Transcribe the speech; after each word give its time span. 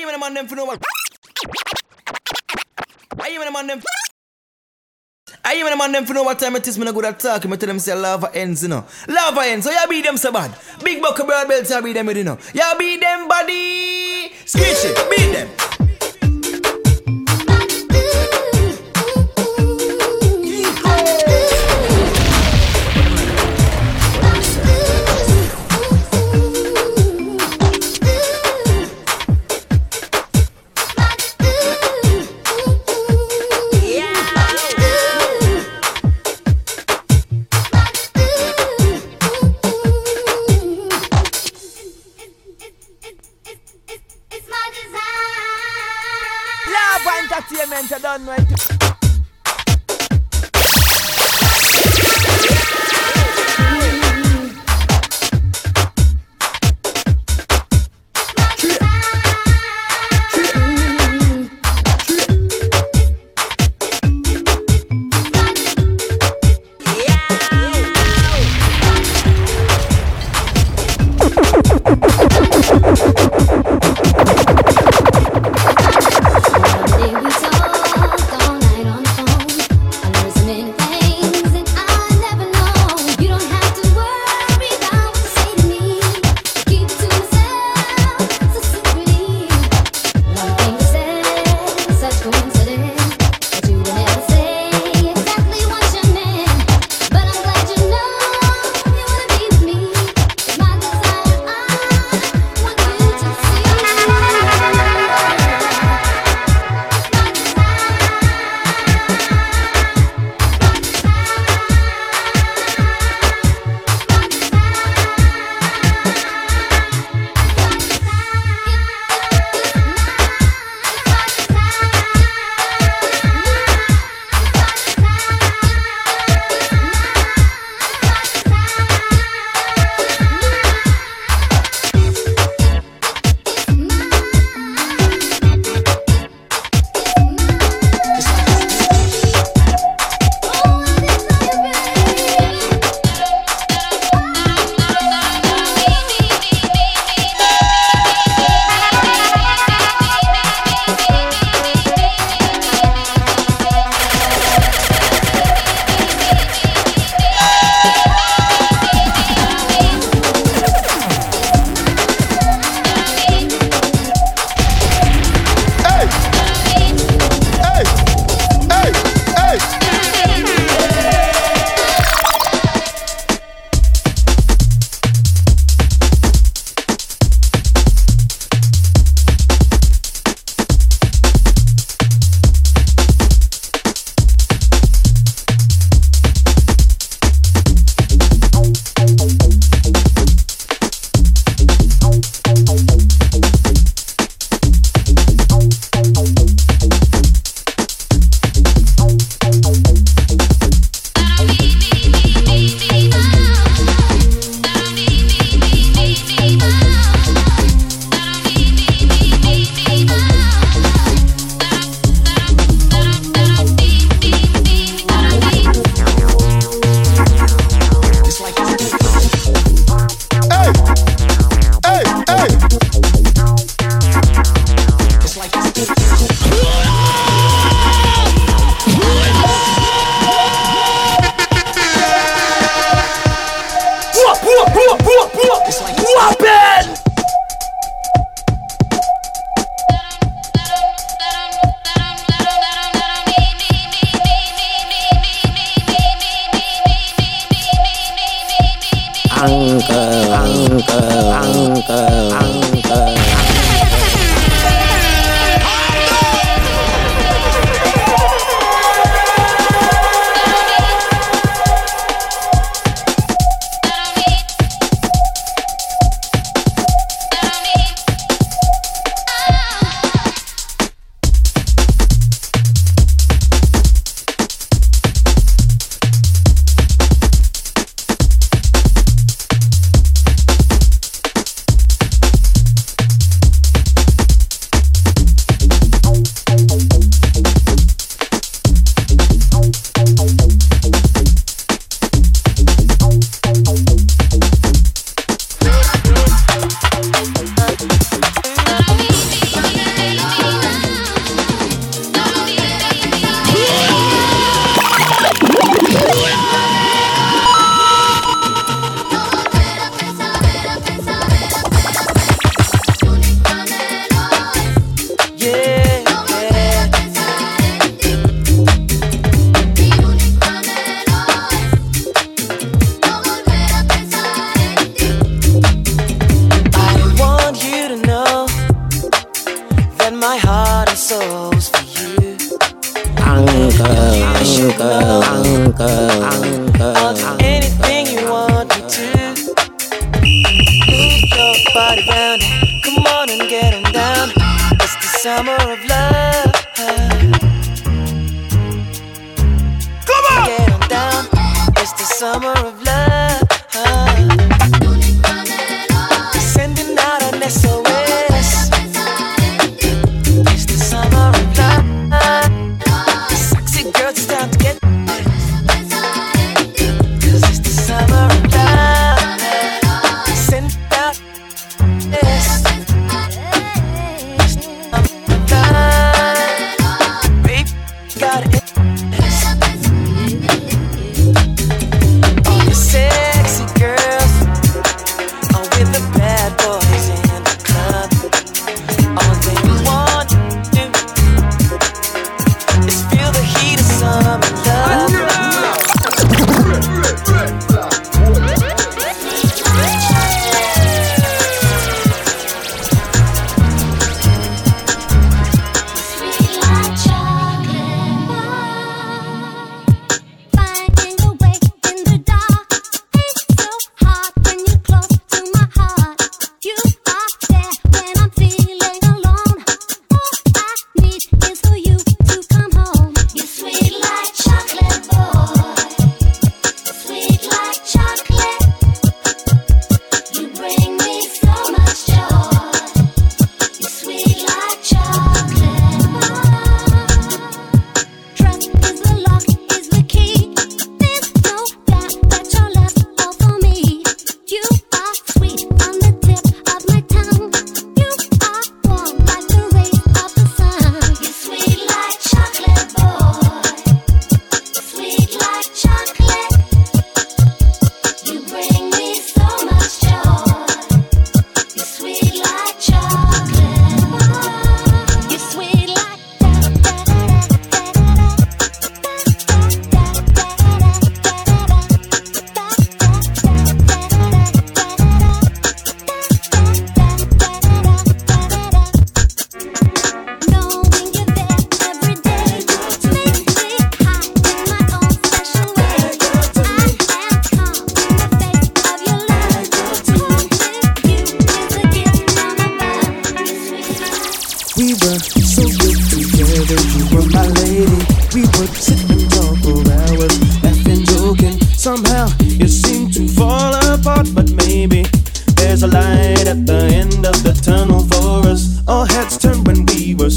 even 0.00 0.14
a 0.14 0.18
man 0.18 0.34
them 0.34 0.46
for 0.46 0.56
know 0.56 0.64
what. 0.64 0.82
I 3.18 3.30
even 3.30 3.48
a 3.48 3.52
man 3.52 3.66
them. 3.66 3.82
I 5.44 5.54
even 5.56 5.72
a 5.72 5.76
man 5.76 5.92
them 5.92 6.06
for 6.06 6.14
know 6.14 6.22
what 6.22 6.38
time 6.38 6.56
it 6.56 6.66
is. 6.66 6.78
Me 6.78 6.84
no 6.84 6.92
good 6.92 7.04
at 7.04 7.18
talking. 7.18 7.50
Me 7.50 7.56
tell 7.56 7.66
them 7.66 7.78
say 7.78 7.94
lava 7.94 8.30
ends, 8.34 8.62
you 8.62 8.68
know. 8.68 8.84
Lava 9.08 9.40
ends. 9.42 9.66
So 9.66 9.72
you 9.72 9.88
beat 9.88 10.04
them 10.04 10.16
so 10.16 10.32
bad. 10.32 10.56
Big 10.82 11.02
buck 11.02 11.18
of 11.18 11.26
broad 11.26 11.48
belts, 11.48 11.70
you 11.70 11.82
beat 11.82 11.92
them 11.94 12.08
you 12.08 12.24
know. 12.24 12.38
You 12.54 12.74
beat 12.78 13.00
them 13.00 13.28
body. 13.28 14.32
Screech 14.44 14.84
it. 14.84 15.10
Beat 15.10 15.32
them. 15.32 15.69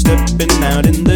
Stepping 0.04 0.64
out 0.64 0.86
in 0.86 1.04
the 1.04 1.13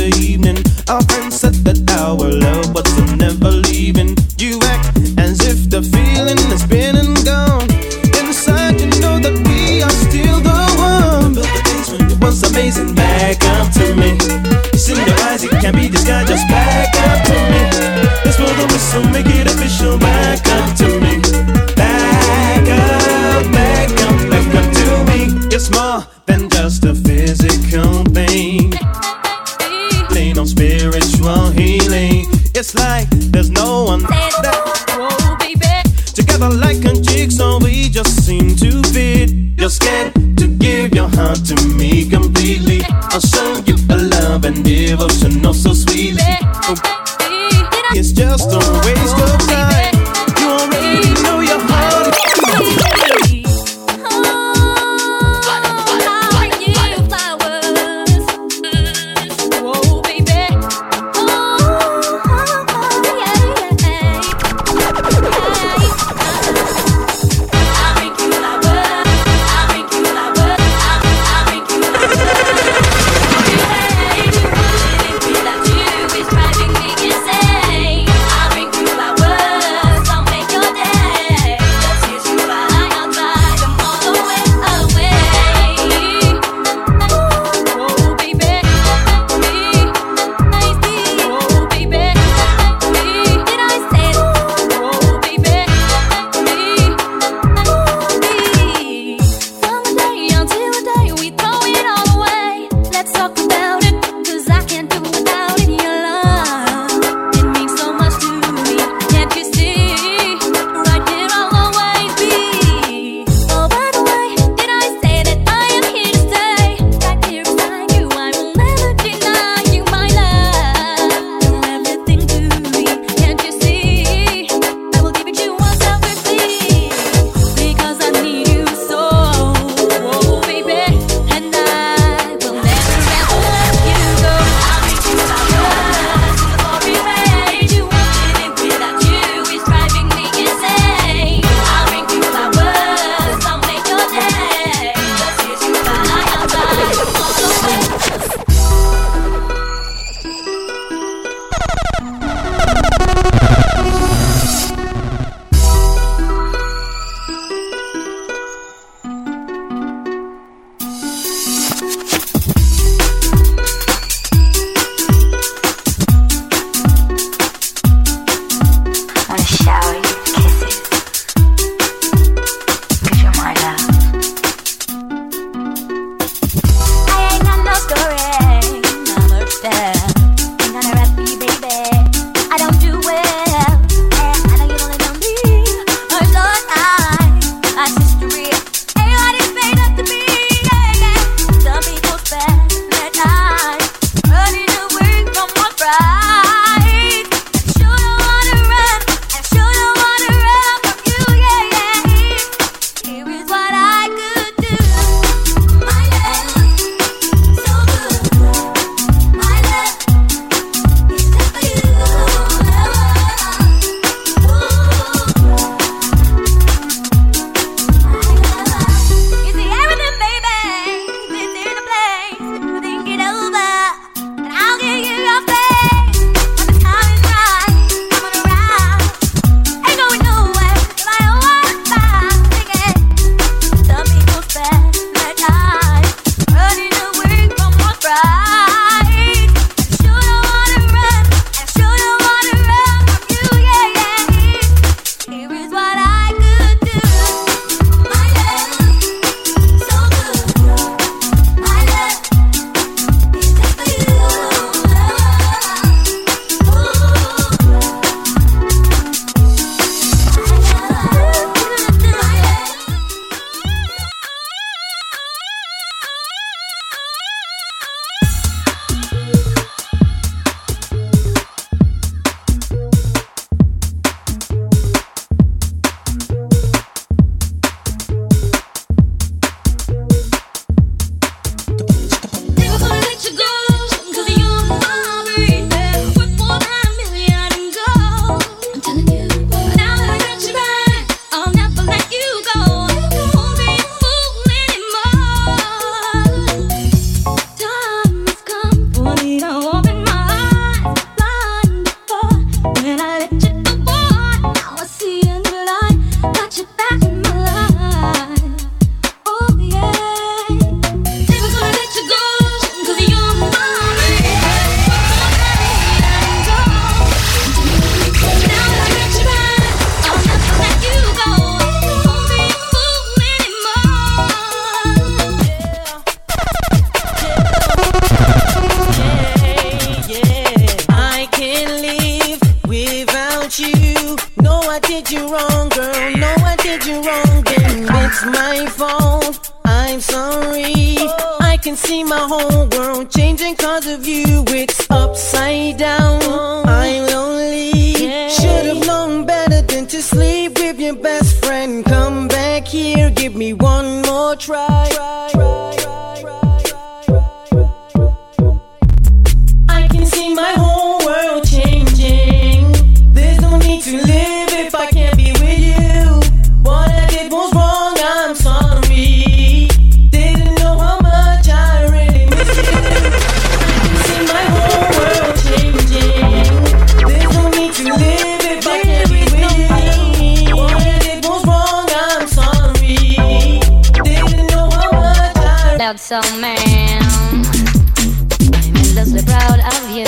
felt 385.96 386.00
so 386.00 386.20
man. 386.38 387.00
I'm 387.32 388.76
endlessly 388.76 389.22
proud 389.22 389.60
of 389.72 389.90
you. 389.90 390.04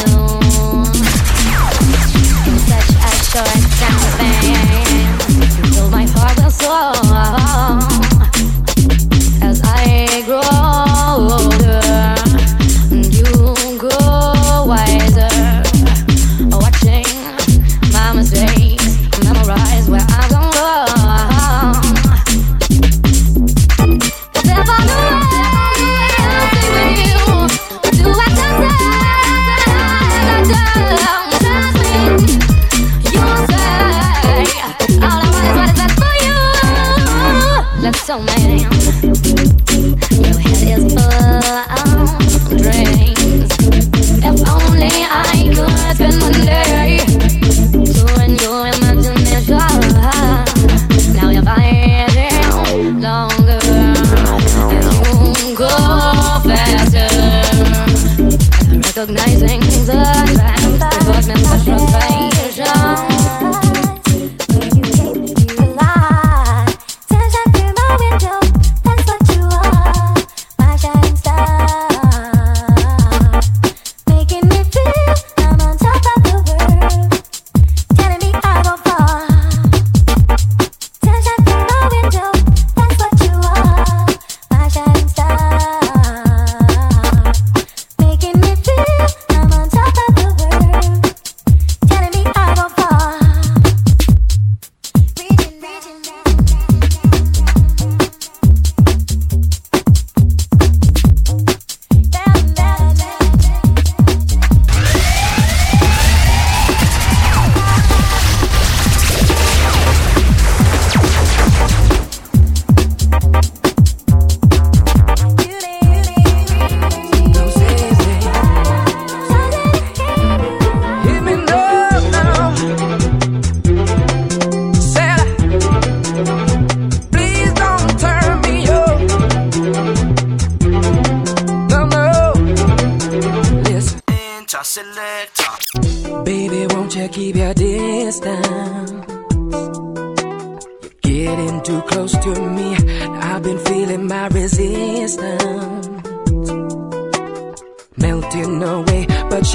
In 2.46 2.58
such 2.68 2.90
a 2.90 3.12
short 3.30 3.60
time 3.80 4.00
span, 4.12 5.06
you 5.30 5.72
filled 5.72 5.90
my 5.90 6.04
heart 6.10 6.38
and 6.38 6.52
soul 6.52 7.14
as 9.42 9.60
I 9.64 10.22
grow. 10.26 10.59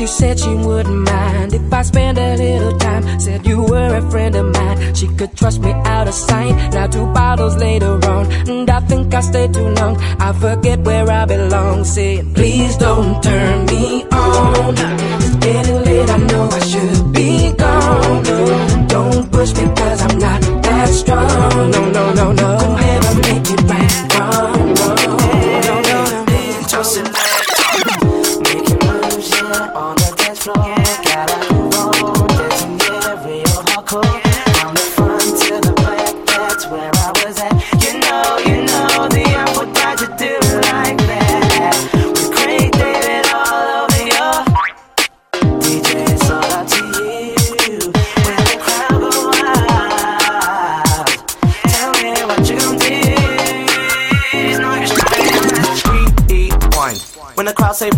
She 0.05 0.11
said 0.11 0.39
she 0.39 0.53
wouldn't 0.53 1.09
mind 1.09 1.55
if 1.55 1.73
I 1.73 1.81
spend 1.81 2.19
a 2.19 2.37
little 2.37 2.77
time. 2.77 3.19
Said 3.19 3.43
you 3.47 3.63
were 3.63 3.95
a 3.95 4.11
friend 4.11 4.35
of 4.35 4.45
mine. 4.53 4.93
She 4.93 5.07
could 5.07 5.35
trust 5.35 5.61
me 5.61 5.71
out 5.71 6.07
of 6.07 6.13
sight. 6.13 6.53
Now 6.75 6.85
two 6.85 7.07
bottles 7.07 7.55
later 7.57 7.93
on, 8.13 8.31
and 8.47 8.69
I 8.69 8.81
think 8.81 9.11
I 9.15 9.21
stayed 9.21 9.55
too 9.55 9.67
long. 9.67 9.97
I 10.19 10.31
forget 10.33 10.81
where 10.81 11.09
I 11.09 11.25
belong. 11.25 11.85
Said 11.85 12.35
please 12.35 12.77
don't 12.77 13.19
turn 13.23 13.65
me 13.65 14.03
on. 14.11 14.75
It's 14.77 15.35
getting 15.37 15.81
late. 15.85 16.09
I 16.11 16.17
know 16.17 16.49
I 16.51 16.59
should 16.59 17.11
be 17.11 17.51
gone. 17.53 18.23
No, 18.25 18.85
don't 18.87 19.31
push 19.31 19.55
me 19.55 19.65
'cause 19.75 20.01
I'm 20.03 20.19
not 20.19 20.39
that 20.65 20.89
strong. 20.89 21.71
No, 21.71 21.81
no, 21.89 22.13
no, 22.13 22.31
no. 22.31 22.57
Could 22.59 22.77
never 22.77 23.15
make 23.21 23.49
it 23.49 23.61
right. 23.71 24.04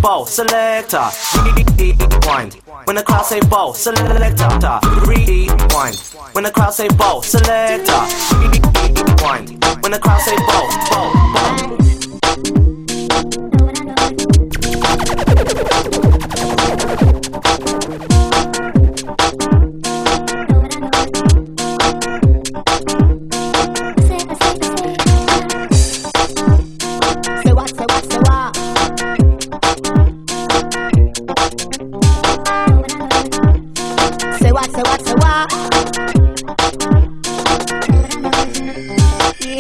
bow, 0.08 0.24
selector, 0.24 1.10
rewind. 1.44 2.54
When 2.86 2.96
the 2.96 3.04
crowd 3.04 3.26
say 3.26 3.42
bow, 3.42 3.74
selector, 3.74 4.80
rewind. 5.06 5.98
When 6.32 6.46
the 6.46 6.52
crowd 6.54 6.74
say 6.74 6.88
bow, 6.88 7.20
selector, 7.20 8.02
rewind. 8.40 9.62
When 9.84 9.92
the 9.92 10.00
crowd 10.02 10.22
say 10.22 10.38
bow, 10.38 10.64
bow, 10.90 11.12
bow. 11.34 11.97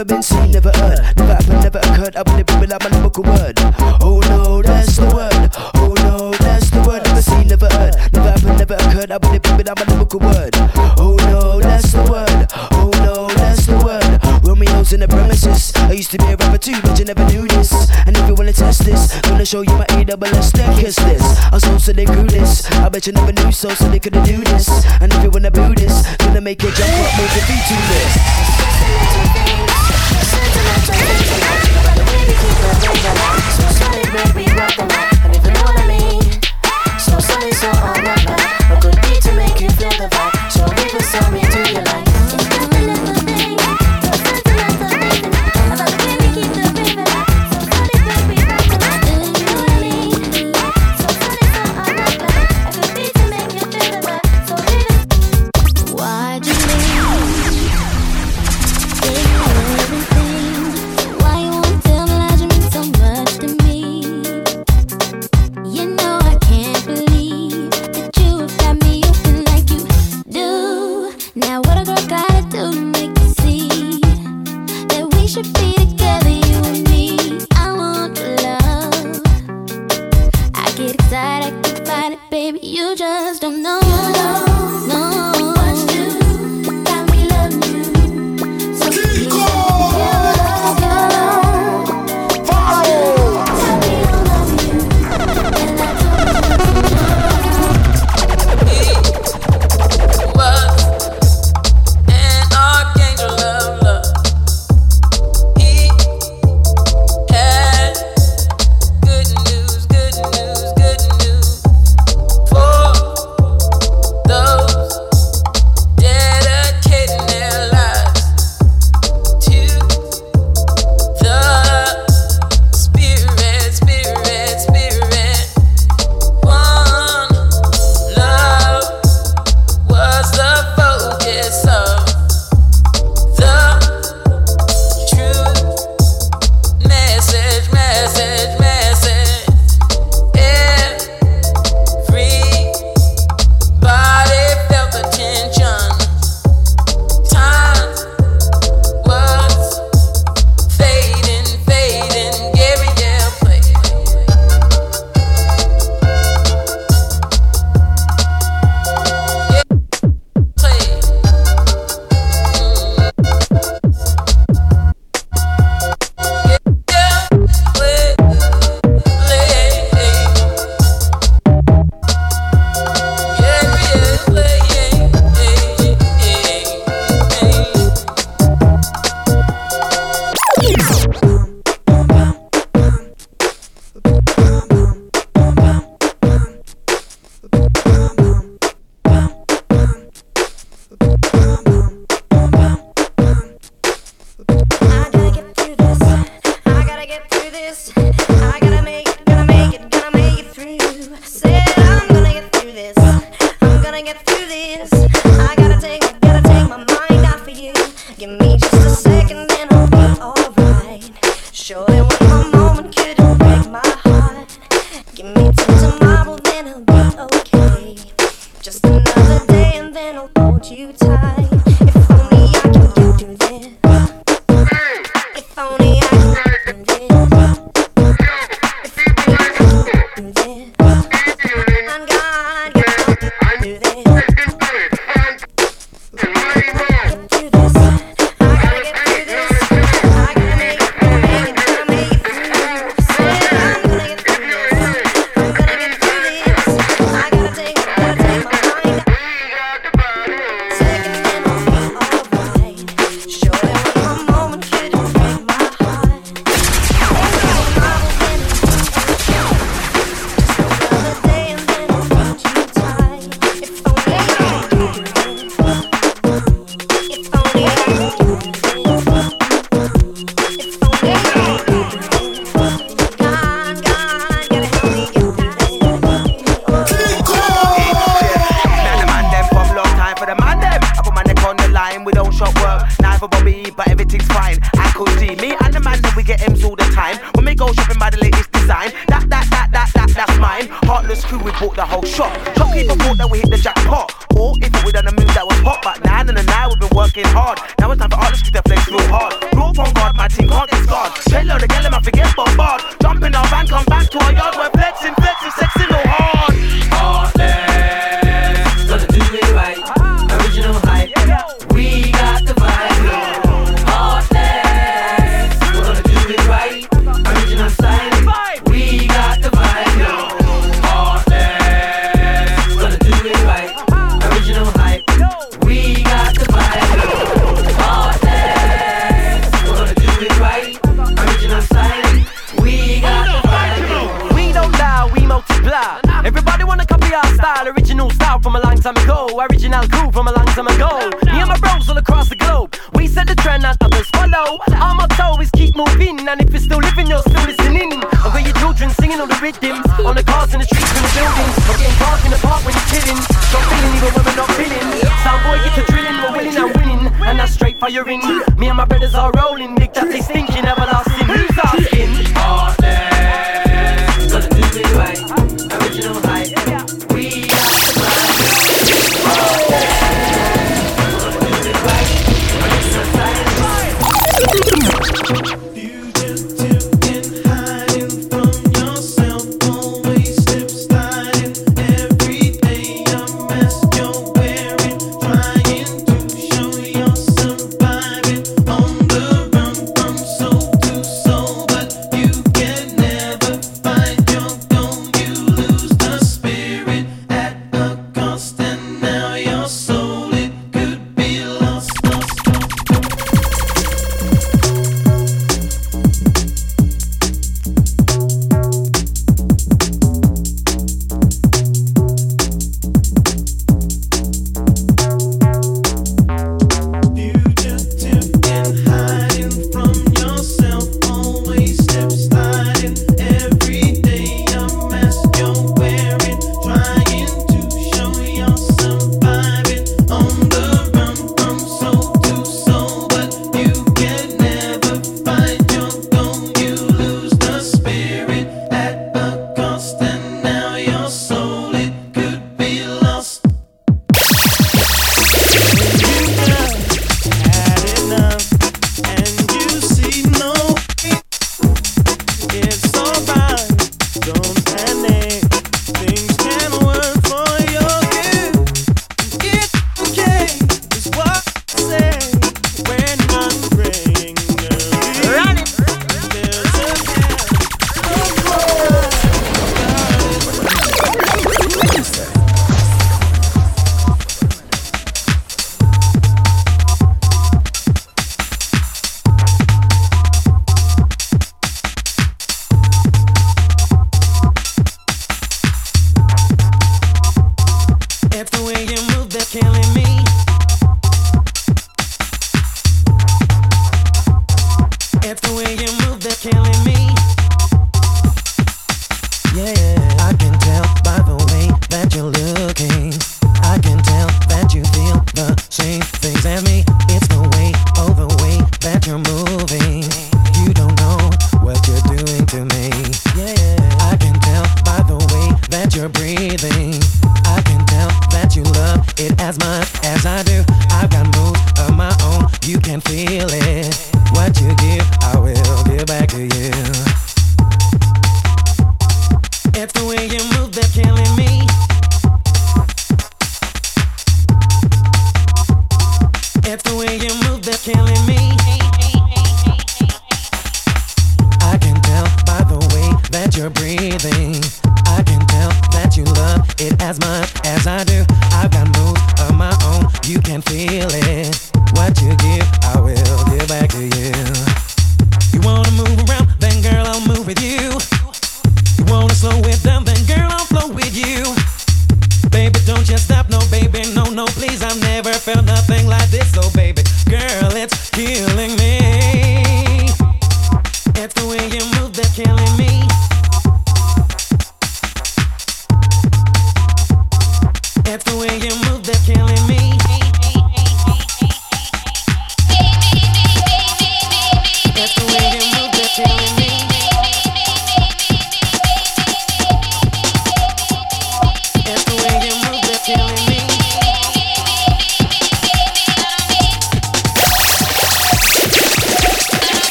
never 0.00 0.14
been 0.14 0.22
seen, 0.22 0.50
never 0.50 0.70
heard, 0.76 0.98
never 1.16 1.34
happened, 1.34 1.62
never 1.62 1.78
occurred. 1.78 2.16
I 2.16 2.22
believe 2.22 2.46
people 2.46 2.66
like 2.66 2.80
my 2.80 2.88
lyrical 2.96 3.24
word. 3.24 3.54
Oh 4.00 4.20
no, 4.30 4.62
that's 4.62 4.96
the 4.96 5.04
word. 5.12 5.50
Oh 5.76 5.92
no, 6.00 6.30
that's 6.40 6.70
the 6.70 6.80
word. 6.88 7.04
Never 7.04 7.20
seen, 7.20 7.48
never 7.48 7.68
heard, 7.68 7.94
never 8.12 8.30
happened, 8.30 8.56
never 8.56 8.74
occurred. 8.80 9.10
I 9.10 9.18
believe 9.18 9.42
people 9.42 9.60
like 9.60 9.76
my 9.76 9.84
lyrical 9.92 10.20
word. 10.20 10.56
Oh 10.96 11.16
no, 11.28 11.60
that's 11.60 11.92
the 11.92 12.00
word. 12.08 12.48
Oh 12.72 12.90
no, 13.04 13.28
that's 13.36 13.66
the 13.66 13.76
word. 13.84 14.40
Romeo's 14.40 14.94
in 14.94 15.00
the 15.00 15.08
premises. 15.08 15.72
I 15.76 15.92
used 15.92 16.12
to 16.12 16.18
be 16.18 16.32
a 16.32 16.36
rapper 16.36 16.56
too, 16.56 16.80
but 16.80 16.98
you 16.98 17.04
never 17.04 17.26
knew 17.26 17.46
this. 17.48 17.72
And 18.06 18.16
if 18.16 18.26
you 18.26 18.34
wanna 18.34 18.54
test 18.54 18.84
this, 18.86 19.20
gonna 19.28 19.44
show 19.44 19.60
you 19.60 19.76
my 19.76 19.86
A 19.90 20.04
double 20.04 20.28
S 20.28 20.50
then 20.52 20.80
kiss 20.80 20.96
this. 20.96 21.22
I'm 21.52 21.78
so 21.78 21.92
they 21.92 22.06
grew 22.06 22.24
this. 22.24 22.64
I 22.80 22.88
bet 22.88 23.06
you 23.06 23.12
never 23.12 23.32
knew 23.32 23.52
so, 23.52 23.68
so 23.70 23.84
they 23.88 24.00
couldn't 24.00 24.24
do 24.24 24.38
this. 24.44 24.64
And 25.02 25.12
if 25.12 25.22
you 25.22 25.28
wanna 25.28 25.50
do 25.50 25.74
this, 25.74 26.16
gonna 26.24 26.40
make 26.40 26.64
it 26.64 26.72
jump 26.72 26.88
up, 26.88 27.20
move 27.20 27.32
your 27.36 27.44
feet 27.44 27.64
to 27.68 27.76
this. 27.92 28.59
the. 33.02 33.40
So 33.56 33.66
sunny, 33.78 34.04
baby, 34.12 34.44
rock 34.56 34.74
the 34.76 34.84
light. 34.84 35.24
And 35.24 35.36
if 35.36 35.44
you 35.44 35.52
know 35.52 35.62
what 35.62 35.78
I 35.78 35.86
mean, 35.86 36.22
so 36.98 37.18
sunny, 37.18 37.52
so 37.52 37.68
on. 37.68 37.99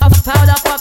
Of 0.00 0.24
powder, 0.24 0.54
pop 0.64 0.80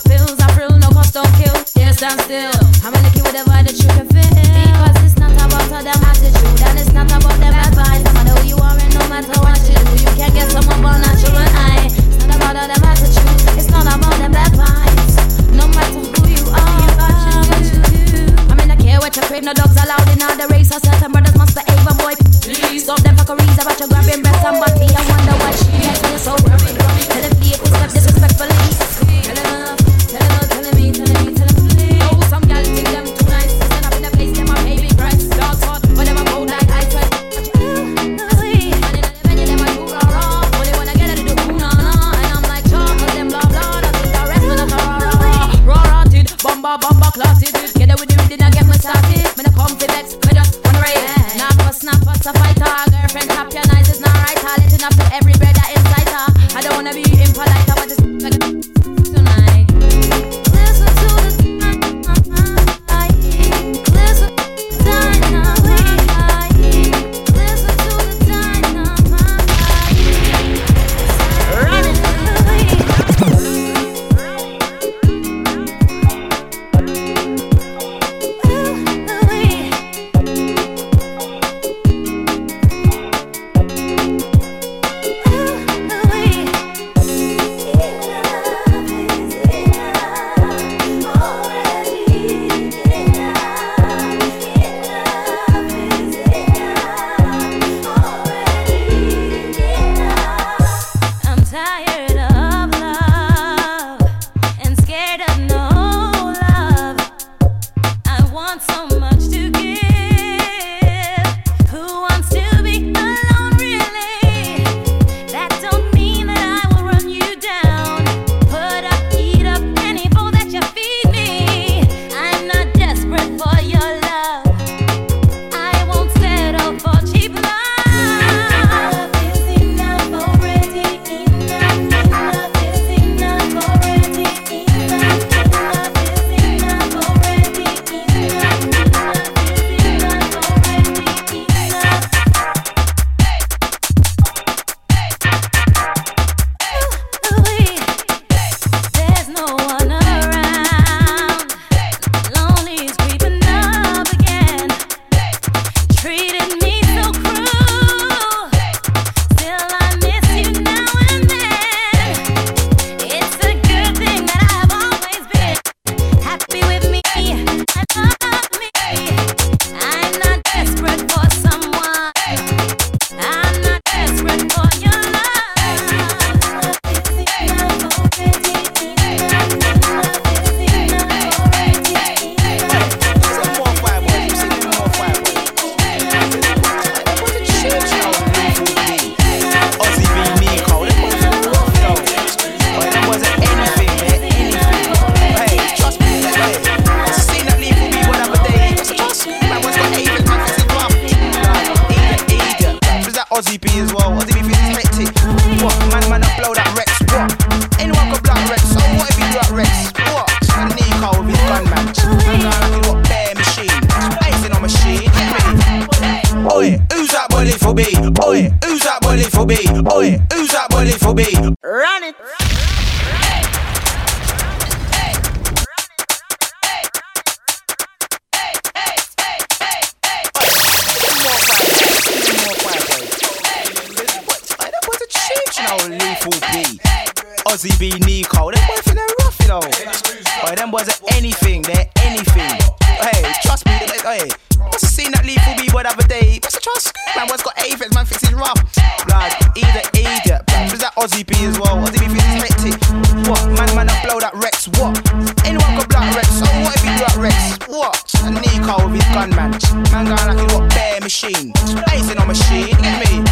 Rex. 254.43 254.67
What? 254.75 254.99
Anyone 255.47 255.79
blow 255.79 255.87
that 255.87 256.11
Rex. 256.19 256.27
So 256.35 256.43
what 256.67 256.75
if 256.75 256.83
he 256.83 256.91
blow 256.99 257.23
Rex? 257.23 257.55
What? 257.71 257.95
A 258.23 258.29
Nico 258.29 258.75
with 258.91 258.99
his 258.99 259.07
gun, 259.15 259.31
man. 259.31 259.55
Man 259.87 260.03
going 260.11 260.27
like 260.27 260.39
he 260.39 260.47
got 260.51 260.69
bare 260.75 260.99
machine. 260.99 261.55
I 261.87 262.03
seen 262.03 262.19
no 262.19 262.25
machine, 262.27 262.75
get 262.83 262.99
me? 263.07 263.23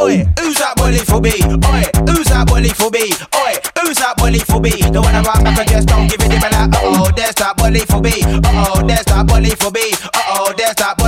Oi, 0.00 0.24
who's 0.40 0.56
that 0.56 0.74
bully 0.76 1.04
for 1.04 1.20
B? 1.20 1.28
Oi, 1.44 1.84
who's 2.08 2.28
that 2.32 2.48
bully 2.48 2.72
for 2.72 2.90
B? 2.90 3.12
Oi, 3.36 3.52
who's 3.80 4.00
that 4.00 4.16
bully 4.16 4.40
for 4.40 4.60
B? 4.60 4.70
The 4.72 5.00
one 5.00 5.12
around 5.12 5.44
back 5.44 5.60
and 5.60 5.68
just 5.68 5.88
don't 5.88 6.08
give 6.08 6.20
it 6.24 6.32
a 6.32 6.40
like, 6.40 6.72
uh 6.72 7.04
oh, 7.04 7.12
there's 7.14 7.34
that 7.36 7.56
bully 7.56 7.84
for 7.84 8.00
B. 8.00 8.24
Uh 8.24 8.72
oh, 8.72 8.80
there's 8.80 9.04
that 9.04 9.28
bully 9.28 9.52
for 9.60 9.70
B. 9.70 9.92
Uh 9.92 10.40
oh, 10.40 10.43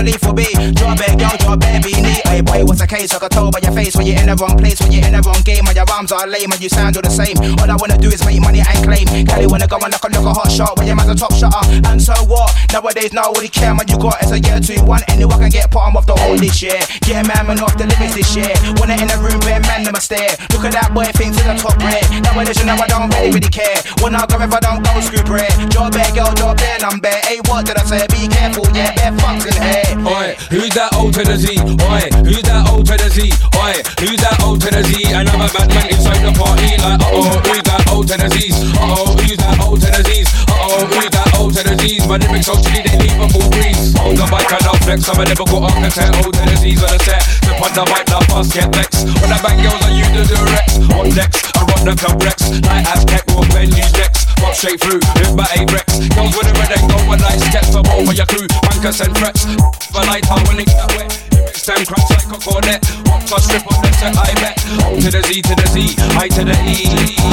that 0.05 0.21
for 0.21 0.35
B. 0.35 0.45
Drop 0.75 0.99
it, 1.01 1.15
girl, 1.17 1.37
drop 1.41 1.63
it, 1.63 1.81
beanie. 1.85 2.21
Hey 2.27 2.41
boy, 2.41 2.65
what's 2.65 2.81
the 2.81 2.87
case? 2.87 3.15
I 3.15 3.19
can 3.19 3.31
tell 3.31 3.51
by 3.51 3.61
your 3.63 3.73
face 3.73 3.97
when 3.97 4.07
you're 4.07 4.21
in 4.21 4.27
the 4.29 4.37
wrong 4.37 4.59
place, 4.59 4.81
when 4.81 4.93
you're 4.93 5.07
in 5.07 5.13
the 5.13 5.23
wrong 5.23 5.41
game, 5.45 5.65
and 5.67 5.77
your 5.77 5.87
arms 5.93 6.13
are 6.13 6.27
lame 6.27 6.53
and 6.53 6.61
you 6.61 6.69
sound 6.69 6.97
all 6.97 7.03
the 7.03 7.13
same. 7.13 7.37
All 7.61 7.71
I 7.71 7.77
wanna 7.77 7.99
do 7.99 8.09
is 8.09 8.25
make 8.25 8.41
money 8.41 8.61
and 8.61 8.79
claim. 8.83 9.07
Kelly 9.27 9.47
wanna 9.47 9.67
go 9.67 9.79
and 9.79 9.93
knock 9.93 10.05
a 10.05 10.11
look 10.11 10.27
a 10.27 10.33
hot 10.35 10.51
shot 10.51 10.77
when 10.77 10.87
your 10.87 10.97
man's 10.97 11.13
a 11.13 11.17
top 11.17 11.33
shotter. 11.33 11.63
And 11.87 12.01
so 12.01 12.15
what? 12.27 12.51
Nowadays, 12.73 13.13
nobody 13.13 13.49
care, 13.49 13.75
man. 13.75 13.87
You 13.89 13.99
got 13.99 14.19
it's 14.21 14.33
a 14.33 14.39
year 14.41 14.59
two, 14.59 14.83
one. 14.85 15.03
Anyone 15.09 15.39
can 15.39 15.51
get 15.51 15.71
part 15.71 15.95
of 15.95 16.07
the 16.07 16.15
whole 16.19 16.37
this 16.37 16.63
year. 16.63 16.81
Yeah, 17.07 17.23
man, 17.23 17.47
man, 17.47 17.61
off 17.61 17.77
the 17.79 17.87
limits 17.87 18.15
this 18.15 18.35
year. 18.35 18.55
They 18.87 18.95
in 19.03 19.11
the 19.11 19.19
room, 19.19 19.41
bare 19.43 19.59
man, 19.67 19.83
them 19.83 19.99
a 19.99 20.01
stare. 20.01 20.39
Look 20.55 20.63
at 20.63 20.71
that 20.79 20.95
boy, 20.95 21.11
thinks 21.19 21.37
to 21.39 21.43
the 21.43 21.59
top 21.59 21.75
red. 21.83 22.07
Nowadays, 22.23 22.55
you 22.63 22.67
know 22.67 22.79
I 22.79 22.87
don't 22.87 23.11
really, 23.19 23.35
really 23.35 23.51
care. 23.51 23.83
When 23.99 24.15
I 24.15 24.23
go 24.27 24.39
if 24.39 24.55
I 24.55 24.61
don't 24.63 24.79
go, 24.79 24.95
screw 25.03 25.27
bread. 25.27 25.51
Job 25.75 25.91
bare, 25.91 26.07
girl, 26.15 26.31
job 26.39 26.57
bear, 26.57 26.79
I'm 26.87 27.03
bare. 27.03 27.19
Hey, 27.27 27.43
what 27.51 27.67
did 27.67 27.77
I 27.77 27.83
say? 27.83 28.07
Be 28.15 28.31
careful, 28.31 28.63
yeah, 28.71 28.95
bare 28.95 29.11
fucks 29.19 29.43
in 29.51 29.59
here. 29.59 29.86
Oi, 29.95 30.35
who's 30.51 30.75
that 30.75 30.91
O 30.99 31.11
to 31.15 31.23
the 31.23 31.37
Z? 31.39 31.55
Oi, 31.63 32.03
who's 32.27 32.43
that 32.43 32.67
O 32.67 32.83
to 32.83 32.95
the 32.99 33.07
Z? 33.07 33.31
Oi, 33.55 33.75
who's 34.03 34.19
that 34.19 34.37
O 34.43 34.59
to 34.59 34.67
the 34.67 34.83
Z? 34.83 35.15
Another 35.15 35.47
bad 35.55 35.69
man 35.71 35.87
inside 35.95 36.23
the 36.27 36.35
party, 36.35 36.75
like, 36.83 36.99
uh 36.99 37.15
oh, 37.15 37.39
who's 37.47 37.63
that 37.63 37.87
O 37.95 38.03
to 38.03 38.15
the 38.19 38.29
Z's? 38.35 38.59
Uh 38.75 38.99
oh, 38.99 39.15
who's 39.15 39.39
that 39.39 39.57
O 39.63 39.79
to 39.79 39.87
the 39.87 40.03
Z's? 40.03 40.27
Uh 40.51 40.59
oh, 40.59 40.83
who's 40.91 41.11
that 41.15 41.31
O 41.39 41.51
to 41.55 41.61
the 41.63 41.75
Z's? 41.79 42.03
My 42.07 42.19
lyrics 42.19 42.51
so 42.51 42.59
chilly, 42.59 42.83
they 42.83 42.99
leave 42.99 43.15
a 43.15 43.27
full 43.31 43.47
breeze. 43.55 43.95
Hold 43.95 44.19
the 44.19 44.27
bike 44.27 44.51
and 44.51 44.67
I'll 44.67 44.79
flex, 44.83 45.07
I'm 45.07 45.23
a 45.23 45.25
lyrical 45.25 45.63
architect. 45.63 46.13
O 46.19 46.35
to 46.35 46.43
the 46.43 46.57
Z's 46.59 46.83
on 46.83 46.91
the 46.91 47.01
set. 47.07 47.23
Step 47.23 47.63
on 47.63 47.71
the 47.71 47.85
mic, 47.87 48.05
now 48.11 48.23
fast 48.27 48.51
get 48.51 48.69
vexed. 48.75 49.07
When 49.23 49.31
I 49.31 49.39
bang 49.39 49.59
girls, 49.63 49.83
I 49.87 49.91
use 49.95 50.11
the 50.13 50.23
Durex. 50.35 50.69
On 50.99 51.07
decks, 51.15 51.41
I 51.55 51.63
run 51.63 51.83
the 51.87 51.95
club 51.95 52.19
Rex. 52.27 52.39
Like 52.67 52.87
Aztec, 52.91 53.23
or 53.39 53.47
Benji's 53.55 53.95
next. 53.95 54.26
Pop 54.37 54.55
straight 54.55 54.81
through, 54.81 55.01
with 55.17 55.37
by 55.37 55.49
A-Rex. 55.57 56.09
Girls 56.15 56.33
with 56.37 56.49
a 56.49 56.55
red 56.61 56.73
and 56.77 56.85
gold, 56.91 57.07
one 57.09 57.21
night 57.21 57.41
sketch. 57.51 57.75
I'm 57.75 57.87
over 57.97 58.13
your 58.13 58.27
crew, 58.27 58.47
man 58.49 58.79
can 58.83 58.93
send 58.93 59.17
threats. 59.17 59.45
For 59.93 60.05
light, 60.07 60.25
I'm 60.31 60.43
willing 60.49 60.67
that 60.67 60.93
way. 60.97 61.09
Stem 61.53 61.83
cracks 61.83 62.11
like 62.15 62.31
a 62.31 62.39
cornet. 62.39 62.79
Once 63.11 63.33
I 63.33 63.39
strip 63.43 63.67
on 63.67 63.83
the 63.83 63.91
set, 63.99 64.15
I 64.15 64.31
bet. 64.39 64.55
O 64.87 65.01
to 65.03 65.11
the 65.11 65.19
Z 65.27 65.43
to 65.51 65.55
the 65.59 65.67
Z, 65.75 65.99
I 66.15 66.29
to 66.31 66.47
the 66.47 66.55
E. 66.63 66.87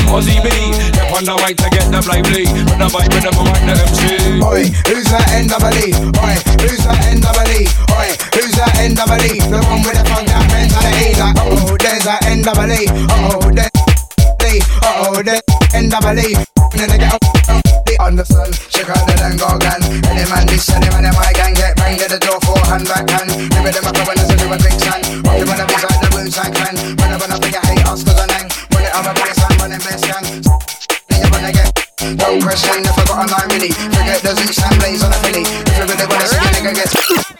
Ozzie 0.09 0.41
B, 0.41 0.49
step 0.89 1.13
on 1.13 1.23
the 1.27 1.35
mic 1.43 1.53
to 1.61 1.69
get 1.69 1.85
the 1.93 2.01
lively. 2.01 2.49
With 2.49 2.81
the 2.81 2.89
vibe, 2.89 3.13
with 3.13 3.29
the 3.29 3.31
mic, 3.37 3.61
the 3.61 3.73
MC. 3.77 4.41
Oi, 4.41 4.63
who's 4.89 5.05
that 5.13 5.27
NWE? 5.37 5.93
Oi, 6.17 6.35
who's 6.65 6.81
that 6.81 6.97
NWE? 7.13 7.61
Oi, 7.93 8.09
who's 8.33 8.55
that 8.57 8.73
NWE? 8.81 9.37
The 9.53 9.59
one 9.69 9.85
with 9.85 10.01
the 10.01 10.05
funk 10.09 10.25
that 10.25 10.49
mentality. 10.49 11.13
Like, 11.13 11.37
oh, 11.37 11.77
there's 11.77 12.03
that 12.09 12.25
NWE. 12.25 12.89
Oh, 13.13 13.51
there's 13.53 13.82
Uh 14.61 15.09
oh, 15.09 15.23
there's 15.23 15.41
NWE. 15.73 16.37
And 16.37 16.79
then 16.79 16.89
they 16.89 16.97
get 16.97 17.13
up 17.13 17.23
on 18.03 18.15
the 18.15 18.25
sun, 18.25 18.51
shake 18.69 18.89
out 18.89 18.99
the 19.07 19.15
then 19.15 19.39
again. 19.39 19.81
Any 20.11 20.27
man 20.29 20.45
this, 20.45 20.69
any 20.69 20.89
man 20.91 21.07
in 21.07 21.13
my 21.15 21.31
gang 21.33 21.53
get 21.53 21.77
banged 21.77 22.01
at 22.01 22.11
the 22.11 22.19
door 22.19 22.37
for 22.43 22.57
hand 22.67 22.85
back 22.85 23.07
hand. 23.09 23.31
Never 23.55 23.71
them 23.71 23.87
up 23.87 23.97
when 24.03 24.17
there's 24.17 24.29
a 24.29 24.45
a 24.45 24.57
big 24.59 24.75
sand. 24.75 25.03
You 25.39 25.45
wanna 25.47 25.65
be 25.65 25.77
like 25.79 25.99
the 26.03 26.09
roots 26.13 26.37
I 26.37 26.51
can. 26.51 26.75
When 26.99 27.09
I 27.09 27.17
wanna 27.17 27.39
be 27.39 27.49
a 27.49 27.61
hate 27.63 27.85
us 27.87 28.03
cause 28.03 28.19
I 28.19 28.25
nang. 28.27 28.47
When 28.75 28.83
it 28.83 28.93
I'm 28.93 29.07
a 29.07 29.13
bass, 29.15 29.39
I'm 29.39 29.57
running 29.57 29.81
best 29.81 30.03
gang. 30.03 30.25
You 31.15 31.27
wanna 31.31 31.51
get 31.55 31.69
no 32.19 32.37
question 32.43 32.83
if 32.83 32.97
I 32.97 33.03
got 33.07 33.23
a 33.23 33.25
nine 33.31 33.47
mini. 33.49 33.71
Forget 33.71 34.19
the 34.21 34.31
Zeus 34.35 34.59
and 34.61 34.77
blaze 34.77 35.01
on 35.01 35.13
a 35.13 35.17
filly. 35.23 35.47
If 35.47 35.73
you 35.79 35.85
really 35.87 36.05
wanna 36.05 36.27
see 36.27 36.43
a 36.43 36.49
nigga 36.53 36.73
get. 36.75 37.32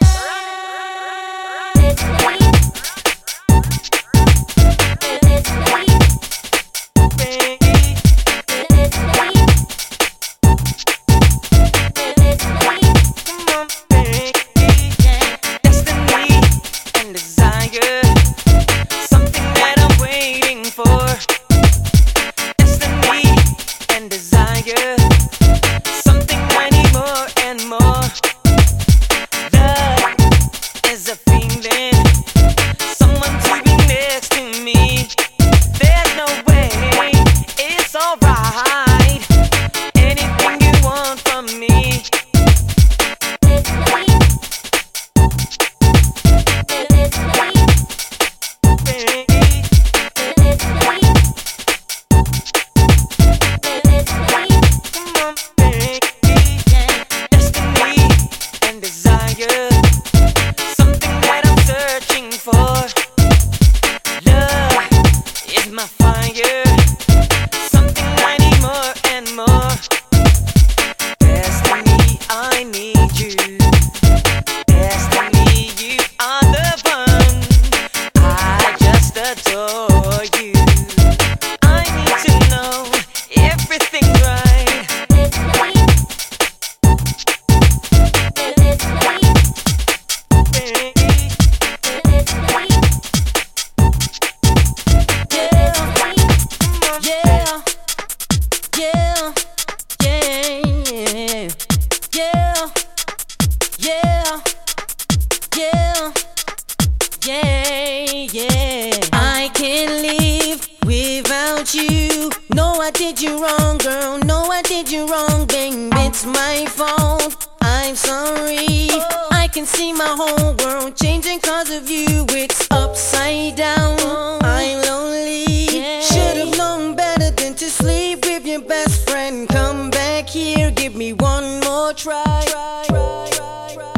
Give 130.84 130.96
me 130.96 131.14
one 131.14 131.60
more 131.60 131.94
try. 131.94 132.22
I 132.26 133.93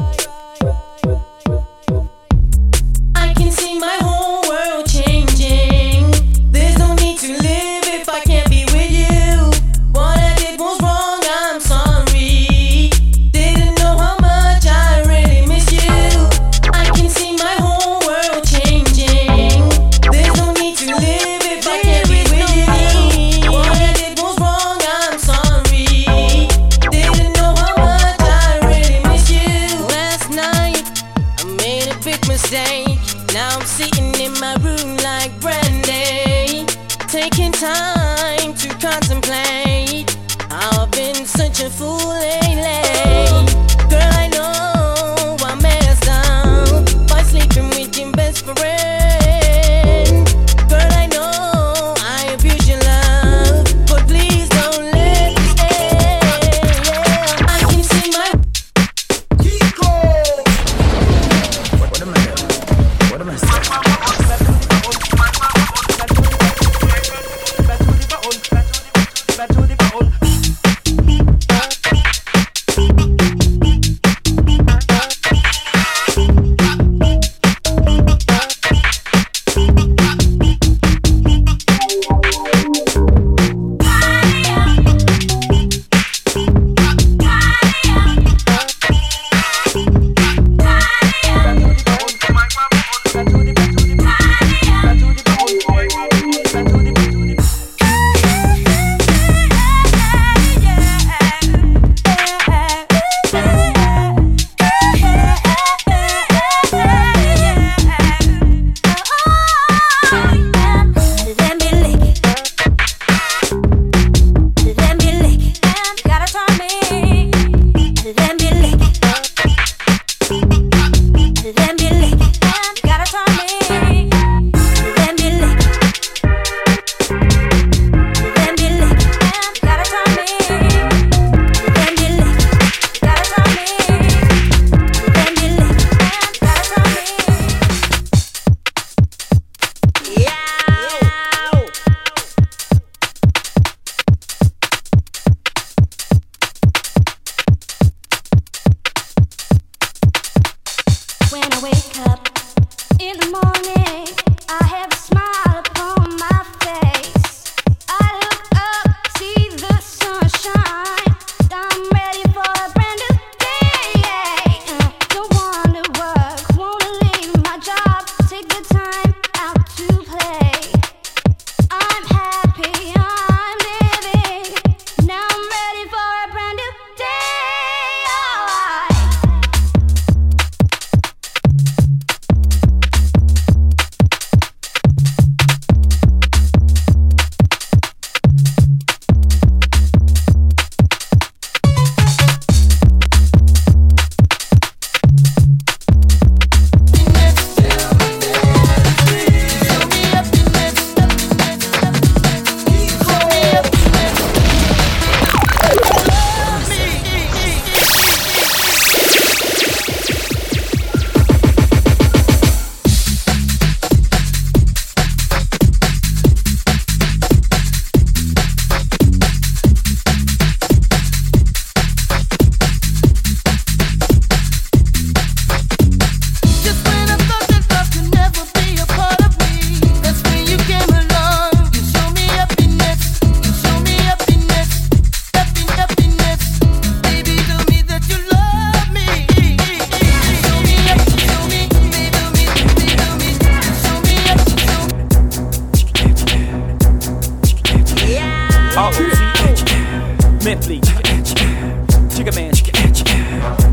Chicka 251.34 252.34
man 252.34 252.52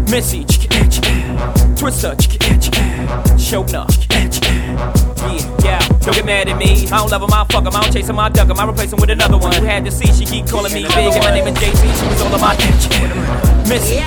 Missy 0.10 0.44
Twister 1.76 2.16
Showing 3.38 3.76
up 3.76 3.90
Yeah, 4.12 5.54
yeah, 5.64 5.88
don't 6.00 6.16
get 6.16 6.26
mad 6.26 6.50
at 6.50 6.58
me. 6.58 6.88
I 6.88 6.98
don't 6.98 7.12
love 7.12 7.22
him, 7.22 7.34
I 7.34 7.46
fuck 7.50 7.66
him, 7.66 7.76
I 7.76 7.82
don't 7.82 7.94
chase 7.94 8.10
him, 8.10 8.20
I 8.20 8.30
duck 8.30 8.50
him, 8.50 8.60
I 8.60 8.68
replace 8.68 8.92
him 8.92 9.00
with 9.00 9.10
another 9.10 9.38
one. 9.38 9.54
You 9.54 9.66
had 9.68 9.86
to 9.86 9.92
see, 9.92 10.12
she 10.12 10.26
keep 10.26 10.48
calling 10.48 10.74
me 10.74 10.84
big, 10.84 10.92
and 10.94 11.24
my 11.24 11.32
name 11.32 11.48
is 11.48 11.54
JC, 11.58 12.00
she 12.00 12.08
was 12.08 12.22
all 12.22 12.34
of 12.34 12.42
my 12.42 12.56
Missy. 13.70 14.04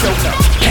Showing 0.00 0.26
up 0.26 0.46
yeah, 0.62 0.65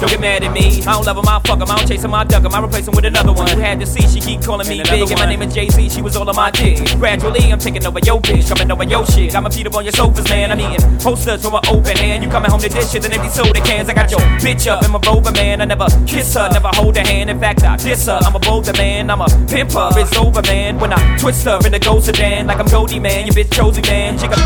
don't 0.00 0.10
get 0.10 0.20
mad 0.20 0.42
at 0.44 0.52
me. 0.52 0.80
I 0.82 0.92
don't 0.96 1.04
love 1.06 1.18
him, 1.18 1.28
I 1.28 1.38
fuck 1.44 1.60
him, 1.60 1.70
I 1.70 1.76
don't 1.76 1.86
chase 1.88 2.02
him, 2.02 2.14
I 2.14 2.24
duck 2.24 2.42
him, 2.44 2.54
I 2.54 2.64
replace 2.64 2.88
him 2.88 2.94
with 2.94 3.04
another 3.04 3.32
one. 3.32 3.46
Who 3.48 3.60
had 3.60 3.80
to 3.80 3.86
see, 3.86 4.00
she 4.08 4.20
keep 4.20 4.42
calling 4.42 4.66
me 4.68 4.82
big, 4.82 5.10
and 5.10 5.20
my 5.20 5.26
name 5.26 5.42
is 5.42 5.54
Jay 5.54 5.68
Z, 5.68 5.88
she 5.90 6.00
was 6.02 6.16
all 6.16 6.28
on 6.28 6.34
my 6.36 6.50
dick. 6.50 6.78
Gradually, 6.98 7.52
I'm 7.52 7.58
taking 7.58 7.84
over 7.86 7.98
your 8.00 8.20
bitch, 8.20 8.48
coming 8.48 8.70
over 8.72 8.84
your 8.84 9.06
shit. 9.06 9.32
Got 9.32 9.42
my 9.42 9.50
feet 9.50 9.66
up 9.66 9.74
on 9.76 9.84
your 9.84 9.92
sofas, 9.92 10.28
man. 10.28 10.50
I'm 10.52 10.60
eating 10.60 10.98
posters 10.98 11.42
from 11.42 11.54
an 11.54 11.60
open 11.68 11.96
hand. 11.96 12.24
You 12.24 12.30
coming 12.30 12.50
home 12.50 12.60
to 12.60 12.68
dish 12.68 12.90
shit 12.90 13.04
and 13.04 13.12
empty 13.12 13.28
soda 13.28 13.60
cans. 13.60 13.88
I 13.90 13.94
got 13.94 14.10
your 14.10 14.20
bitch 14.40 14.66
up 14.70 14.84
in 14.84 14.90
my 14.90 15.00
rover, 15.06 15.32
man. 15.32 15.60
I 15.60 15.64
never 15.66 15.86
kiss 16.06 16.34
her, 16.34 16.48
never 16.50 16.68
hold 16.72 16.96
her 16.96 17.06
hand. 17.06 17.28
In 17.30 17.38
fact, 17.38 17.62
I 17.62 17.76
diss 17.76 18.06
her. 18.06 18.18
I'm 18.22 18.34
a 18.34 18.38
bolder 18.38 18.72
man, 18.74 19.10
I'm 19.10 19.20
a 19.20 19.26
pimper. 19.26 19.90
It's 19.96 20.16
over, 20.16 20.42
man. 20.42 20.78
When 20.78 20.92
I 20.92 21.18
twist 21.18 21.44
her 21.44 21.58
in 21.64 21.72
the 21.72 21.78
ghost 21.78 22.06
sedan, 22.06 22.46
like 22.46 22.58
I'm 22.58 22.66
Goldie, 22.68 22.98
man. 23.00 23.26
You 23.26 23.32
bitch 23.32 23.52
chosen, 23.52 23.82
man. 23.82 24.18
She 24.18 24.26
got. 24.28 24.38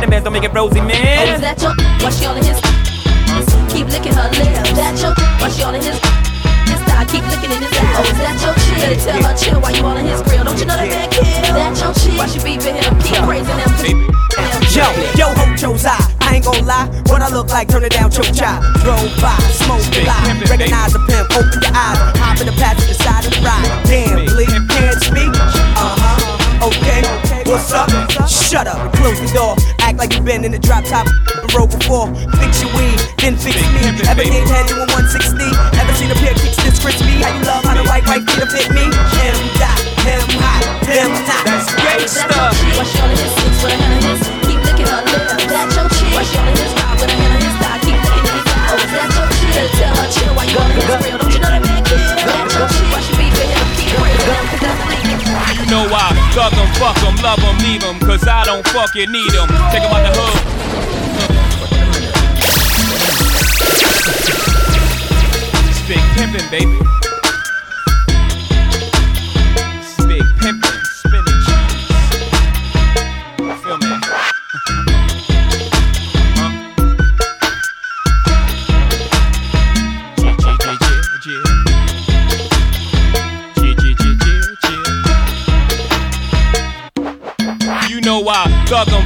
The 0.00 0.08
man 0.08 0.24
don't 0.24 0.32
make 0.32 0.42
it 0.42 0.52
rosy, 0.52 0.80
Oh, 0.80 0.84
man. 0.84 1.34
is 1.36 1.40
that 1.42 1.62
your? 1.62 1.72
Why 2.02 2.10
she 2.10 2.26
all 2.26 2.81
in? 3.38 3.44
Keep 3.68 3.86
licking 3.88 4.14
her 4.14 4.28
lips. 4.28 4.72
That 4.76 4.94
your? 5.00 5.12
Why 5.40 5.48
she 5.48 5.62
all 5.62 5.74
in 5.74 5.82
his? 5.82 5.96
His 6.68 6.80
thigh 6.84 7.06
keep 7.08 7.24
licking 7.28 7.52
in 7.52 7.60
his 7.62 7.72
ass. 7.72 7.96
Oh, 7.96 8.10
is 8.10 8.18
that 8.20 8.36
your 8.42 8.54
chick? 8.60 8.76
Better 8.80 9.00
tell 9.00 9.22
her 9.22 9.34
chill. 9.36 9.58
Why 9.60 9.70
you 9.72 9.84
all 9.84 9.96
in 9.96 10.06
his 10.06 10.22
grill? 10.22 10.44
Don't 10.44 10.58
you 10.58 10.66
know 10.66 10.76
that 10.76 10.88
man 10.88 11.08
kill? 11.10 11.24
That 11.24 11.76
your 11.78 11.92
chick? 11.94 12.16
Why 12.18 12.26
she 12.26 12.40
beefing 12.44 12.76
him? 12.76 12.92
Keep 13.00 13.24
praising 13.24 13.58
him. 13.58 14.12
Yo, 14.72 14.88
yo, 15.20 15.28
ho, 15.36 15.44
chose 15.56 15.84
I. 15.84 16.00
I 16.32 16.36
ain't 16.36 16.44
gon' 16.46 16.64
lie, 16.64 16.88
what 17.12 17.20
I 17.20 17.28
look 17.28 17.50
like, 17.50 17.68
turn 17.68 17.84
it 17.84 17.92
down, 17.92 18.10
choke 18.10 18.32
chop. 18.32 18.64
Drove 18.80 19.12
by, 19.20 19.36
smoke 19.52 19.84
the 19.92 20.00
lie, 20.08 20.32
recognize 20.48 20.94
a 20.94 21.00
pimp, 21.04 21.28
open 21.36 21.60
your 21.60 21.76
eyes, 21.76 21.98
hop 22.16 22.40
in 22.40 22.46
the 22.46 22.56
passenger 22.56 22.94
side 22.94 23.26
of 23.26 23.32
the 23.36 23.40
ride. 23.44 23.68
Damn, 23.84 24.24
bleed, 24.24 24.48
can't 24.72 24.96
speak. 25.02 25.28
Uh 25.76 25.92
huh, 26.00 26.68
okay, 26.68 27.04
what's 27.52 27.72
up? 27.72 27.88
Shut 28.24 28.66
up 28.66 28.80
and 28.80 28.92
close 28.96 29.20
the 29.20 29.28
door. 29.36 29.52
Act 29.84 29.98
like 29.98 30.16
you've 30.16 30.24
been 30.24 30.44
in 30.44 30.52
the 30.52 30.58
drop 30.58 30.84
top 30.88 31.04
road 31.52 31.68
before. 31.68 32.08
Fix 32.40 32.64
your 32.64 32.72
weed, 32.72 32.96
then 33.20 33.36
fix 33.36 33.60
me. 33.76 33.92
Ever 34.08 34.24
gave 34.24 34.48
head 34.48 34.64
to 34.72 34.80
a 34.80 34.88
160? 34.88 35.36
Ever 35.76 35.92
seen 35.92 36.08
a 36.08 36.16
pair 36.16 36.32
of 36.32 36.40
kicks 36.40 36.56
this 36.64 36.80
crispy? 36.80 37.20
How 37.20 37.28
you 37.36 37.44
love 37.44 37.62
how 37.68 37.76
the 37.76 37.84
right 37.84 38.04
right 38.08 38.24
to 38.24 38.48
fit 38.48 38.72
me? 38.72 38.88
Him 38.88 39.36
dot, 39.60 39.76
him 40.00 40.24
hot, 40.40 40.64
him 40.88 41.12
not. 41.28 41.44
That's 41.44 41.68
hand 43.68 43.84
on 43.84 44.00
his? 44.00 44.20
Keep 44.48 44.60
licking 44.64 44.88
her 44.88 45.04
your 45.04 46.40
all 46.40 46.48
in 46.48 46.56
his 46.56 46.72
mouth 46.80 47.04
with? 47.04 47.12
Keep 47.84 48.00
licking 48.00 48.26
your? 48.32 48.40
Tell 49.76 49.92
her. 49.92 50.32
Why 50.32 50.48
you 50.48 50.56
in 50.56 50.72
his 50.72 50.84
grill? 50.88 51.20
Don't 51.20 51.32
you 51.36 51.40
know 51.40 51.71
know 55.72 55.88
why? 55.88 56.12
Thug 56.34 56.52
'em, 56.52 56.68
fuck 56.74 56.98
'em, 57.02 57.16
love 57.22 57.42
'em, 57.42 57.56
leave 57.64 57.82
'em, 57.82 57.98
cause 58.00 58.28
I 58.28 58.44
don't 58.44 58.66
fucking 58.68 59.10
need 59.10 59.34
'em. 59.34 59.48
Take 59.72 59.84
'em 59.84 59.92
out 59.96 60.04
the 60.04 60.12
hood. 60.20 60.38
Big 65.88 66.02
pimpin', 66.14 66.50
baby. 66.50 67.01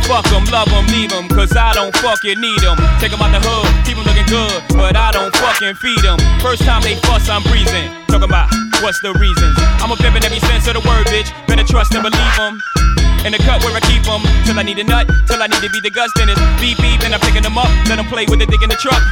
Fuck 0.06 0.26
'em, 0.32 0.44
love 0.50 0.70
'em, 0.72 0.86
leave 0.94 1.12
'em, 1.12 1.28
cause 1.28 1.52
I 1.56 1.74
don't 1.74 1.94
fucking 1.98 2.40
need 2.40 2.62
'em. 2.64 2.76
Take 3.00 3.12
'em 3.12 3.20
out 3.20 3.32
the 3.32 3.40
hood, 3.46 3.66
keep 3.84 3.98
'em 3.98 4.04
looking 4.04 4.26
good, 4.26 4.62
but 4.78 4.96
I 4.96 5.10
don't 5.12 5.34
fucking 5.36 5.74
feed 5.82 6.04
'em. 6.04 6.18
First 6.40 6.64
time 6.64 6.82
they 6.82 6.96
fuss, 7.06 7.28
I'm 7.28 7.42
breezing. 7.42 7.90
Talking 8.08 8.30
about 8.30 8.48
what's 8.82 9.00
the 9.00 9.12
reasons? 9.14 9.58
I'm 9.82 9.90
a 9.90 9.96
pimp 9.96 10.16
in 10.16 10.24
every 10.24 10.40
sense 10.40 10.66
of 10.68 10.74
the 10.74 10.84
word, 10.88 11.06
bitch. 11.08 11.30
Better 11.46 11.64
trust 11.64 11.94
and 11.94 12.02
believe 12.02 12.38
'em. 12.38 12.62
In 13.24 13.32
the 13.32 13.38
cut 13.38 13.62
where 13.64 13.74
I 13.74 13.80
keep 13.80 14.06
'em, 14.06 14.22
till 14.44 14.58
I 14.58 14.62
need 14.62 14.78
a 14.78 14.84
nut, 14.84 15.06
till 15.26 15.42
I 15.42 15.48
need 15.48 15.62
to 15.62 15.70
be 15.70 15.80
the 15.80 15.90
guts, 15.90 16.12
then 16.16 16.28
it's 16.28 16.40
beep 16.60 16.78
beep, 16.78 17.02
and 17.02 17.12
I'm 17.12 17.20
picking 17.20 17.44
'em 17.44 17.58
up, 17.58 17.68
let 17.88 17.98
'em 17.98 18.06
play 18.06 18.26
with 18.26 18.38
the 18.38 18.46
dick 18.46 18.62
in 18.62 18.70
the 18.70 18.76
truck. 18.76 19.02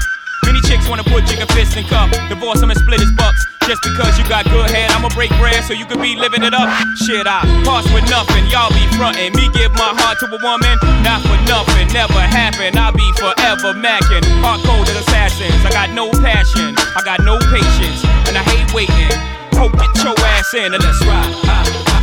Many 0.44 0.60
chicks 0.62 0.88
wanna 0.88 1.04
put 1.04 1.26
chicken 1.26 1.48
fist 1.48 1.76
in 1.76 1.84
cup, 1.84 2.10
divorce 2.28 2.62
'em 2.62 2.70
and 2.70 2.78
split 2.78 3.00
his 3.00 3.12
bucks. 3.12 3.40
Just 3.66 3.80
because 3.82 4.18
you 4.18 4.24
got 4.28 4.44
good 4.44 4.68
head, 4.70 4.90
I'ma 4.92 5.08
break 5.08 5.30
bread 5.40 5.64
so 5.64 5.72
you 5.72 5.86
could 5.86 6.00
be 6.00 6.16
living 6.16 6.42
it 6.42 6.52
up. 6.52 6.68
Shit, 7.06 7.26
I 7.26 7.40
pass 7.64 7.88
with 7.94 8.04
nothing, 8.10 8.44
y'all 8.52 8.68
be 8.68 8.84
frontin'. 8.96 9.32
Me 9.34 9.48
give 9.54 9.72
my 9.72 9.90
heart 10.00 10.18
to 10.20 10.26
a 10.26 10.38
woman, 10.44 10.76
not 11.02 11.22
for 11.22 11.38
nothing, 11.48 11.88
never 11.92 12.20
happen. 12.20 12.76
I'll 12.76 12.92
be 12.92 13.10
forever 13.16 13.72
macking. 13.72 14.24
Hard 14.44 14.60
cold 14.64 14.86
as 14.88 14.96
assassins, 14.96 15.64
I 15.64 15.70
got 15.70 15.90
no 15.90 16.10
passion, 16.20 16.76
I 16.94 17.00
got 17.02 17.20
no 17.20 17.38
patience, 17.38 18.04
and 18.28 18.36
I 18.36 18.42
hate 18.42 18.72
waiting. 18.74 19.16
Hope 19.56 19.72
get 19.78 19.96
your 20.04 20.18
ass 20.36 20.52
in 20.52 20.74
and 20.74 20.84
let's 20.84 21.00
ride. 21.06 21.34
Ah, 21.46 21.93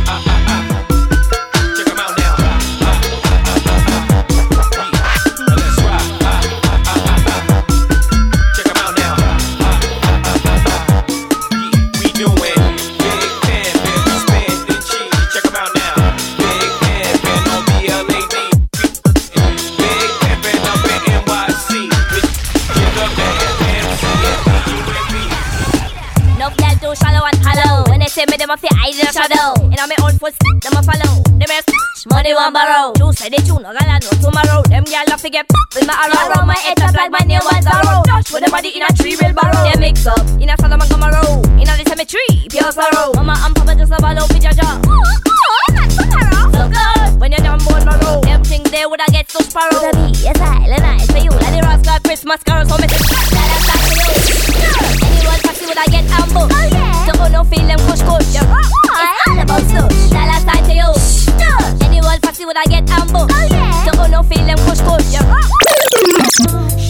say 28.12 28.26
me 28.30 28.36
them 28.36 28.50
a 28.50 28.56
fi 28.58 28.68
hide 28.72 28.94
in 28.94 29.06
a 29.08 29.12
shadow. 29.12 29.54
In 29.72 29.78
a 29.78 29.86
me 29.88 29.96
own 30.04 30.18
footstep, 30.18 30.60
them 30.60 30.76
a 30.76 30.82
follow. 30.82 31.22
Them 31.40 31.48
a 31.48 31.91
smash, 32.02 32.14
money 32.14 32.34
one 32.34 32.52
borrow. 32.52 32.92
You 32.98 33.12
say 33.12 33.28
they 33.28 33.38
tune, 33.38 33.62
no 33.62 33.72
gala 33.72 33.98
no 34.00 34.10
tomorrow. 34.20 34.62
Them 34.62 34.84
gyal 34.84 35.12
a 35.12 35.18
fi 35.18 35.28
get 35.28 35.48
pop 35.48 35.74
with 35.74 35.86
my 35.86 35.94
arrow. 35.94 36.30
Around 36.30 36.46
my 36.46 36.54
head 36.54 36.76
just 36.78 36.96
like 36.96 37.10
my 37.10 37.24
name 37.26 37.40
was 37.44 37.64
Zorro. 37.64 38.02
Dash 38.04 38.32
with 38.32 38.44
the 38.44 38.50
body 38.50 38.70
in 38.76 38.82
a 38.82 38.88
tree 38.92 39.16
real 39.20 39.32
barrow. 39.32 39.70
They 39.70 39.78
mix 39.80 40.06
up 40.06 40.18
in 40.40 40.50
a 40.50 40.56
Sodom 40.58 40.80
and 40.80 40.90
Gomorrah. 40.90 41.42
In 41.60 41.68
a 41.68 41.74
cemetery, 41.86 42.48
pure 42.50 42.72
sorrow. 42.72 43.12
Mama 43.14 43.34
and 43.44 43.54
Papa 43.54 43.74
just 43.76 43.92
a 43.92 43.98
follow 43.98 44.26
fi 44.26 44.38
jaja. 44.38 44.80
Oh, 44.86 44.90
oh, 44.90 45.78
oh, 45.78 46.50
so 46.52 46.64
good 46.68 47.20
when 47.20 47.32
you're 47.32 47.40
down 47.40 47.58
born 47.64 47.84
my 47.84 47.96
road. 48.02 48.24
Them 48.24 48.42
think 48.44 48.70
they 48.70 48.86
woulda 48.86 49.06
get 49.10 49.30
so 49.30 49.40
sparrow. 49.40 49.72
Woulda 49.72 49.92
be 49.96 50.18
yes 50.18 50.38
I, 50.40 50.66
and 50.66 50.84
I 50.84 50.98
for 51.06 51.18
you. 51.18 51.30
Like 51.30 51.54
the 51.54 51.62
rascal 51.62 51.98
Christmas 52.04 52.42
carol, 52.42 52.66
so 52.66 52.76
me 52.78 52.88
say 52.88 52.98
that 52.98 53.48
I'm 53.54 53.62
back 53.68 53.82
to 53.86 53.94
you. 53.94 54.14
Anyone 55.06 55.40
taxi 55.40 55.64
woulda 55.66 55.84
get 55.90 56.04
ambushed. 56.10 56.54
Oh 56.54 56.66
yeah. 56.70 57.06
So 57.06 57.28
no 57.28 57.44
feel 57.44 57.66
them 57.66 57.78
kush 57.86 58.02
kush. 58.02 58.34
It's 58.34 59.28
all 59.28 59.38
about 59.38 59.62
stush. 59.70 60.11
Anyone 62.32 62.54
taxi 62.54 62.66
woulda 62.70 62.70
get 62.70 62.90
ambushed. 62.98 63.34
Oh 63.34 63.46
yeah. 63.50 63.92
So 63.92 64.06
no 64.06 64.22
feel 64.22 64.46
them 64.46 64.56
kush 64.58 64.80
kush. 64.80 66.81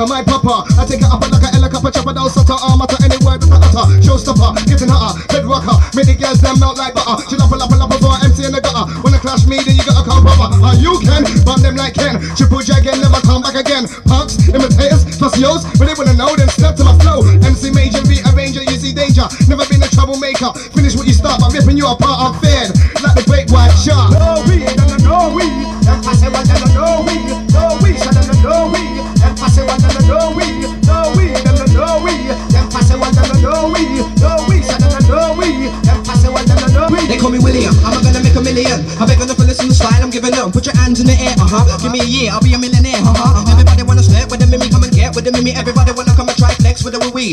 On 0.00 0.08
my 0.08 0.24
papa. 0.24 0.64
I 0.80 0.88
take 0.88 1.04
it 1.04 1.12
up 1.12 1.20
like 1.20 1.44
a 1.44 1.52
helicopter, 1.52 1.92
chopper 1.92 2.16
down, 2.16 2.32
stutter, 2.32 2.56
arm, 2.56 2.80
utter, 2.80 2.96
any 3.04 3.20
word 3.20 3.44
with 3.44 3.52
the 3.52 3.60
utter. 3.60 3.84
Showstopper, 4.00 4.56
getting 4.64 4.88
hotter, 4.88 5.20
head 5.28 5.44
rocker, 5.44 5.76
the 5.92 6.16
girls 6.16 6.40
them 6.40 6.56
melt 6.56 6.80
like 6.80 6.96
butter. 6.96 7.20
She 7.28 7.36
lap, 7.36 7.52
lap, 7.52 7.68
before 7.92 8.16
empty 8.24 8.48
in 8.48 8.56
the 8.56 8.64
gutter. 8.64 8.88
When 9.04 9.12
I 9.12 9.20
clash 9.20 9.44
me, 9.44 9.60
then 9.60 9.76
you 9.76 9.84
gotta 9.84 10.00
come 10.08 10.24
brother. 10.24 10.56
Ah, 10.64 10.72
you 10.80 10.96
can, 11.04 11.28
bump 11.44 11.60
them 11.60 11.76
like 11.76 12.00
Ken. 12.00 12.16
Triple 12.32 12.64
dragon, 12.64 12.96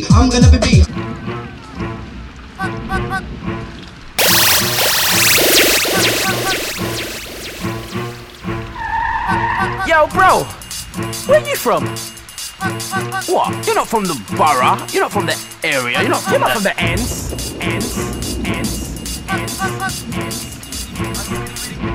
flex 0.02 0.06
with 0.06 0.06
the 0.06 0.06
wee 0.06 0.06
wee. 0.06 0.06
I'm 0.12 0.30
gonna 0.30 0.52
be 0.52 0.58
beat. 0.60 0.88
Yo, 9.88 10.08
bro, 10.08 10.44
where 11.26 11.48
you 11.48 11.56
from? 11.56 11.86
What? 13.28 13.66
You're 13.66 13.76
not 13.76 13.88
from 13.88 14.04
the 14.06 14.16
borough. 14.36 14.78
You're 14.92 15.04
not 15.04 15.12
from 15.12 15.26
the 15.26 15.38
area. 15.64 16.02
You're 16.02 16.10
not 16.10 16.22
from, 16.22 16.34
You're 16.34 16.42
not 16.42 16.48
the, 16.50 16.54
from 16.56 16.64
the 16.64 16.80
ends. 16.80 17.32
Ends. 17.62 17.98
Ends. 18.46 19.22
Ends. 19.28 20.38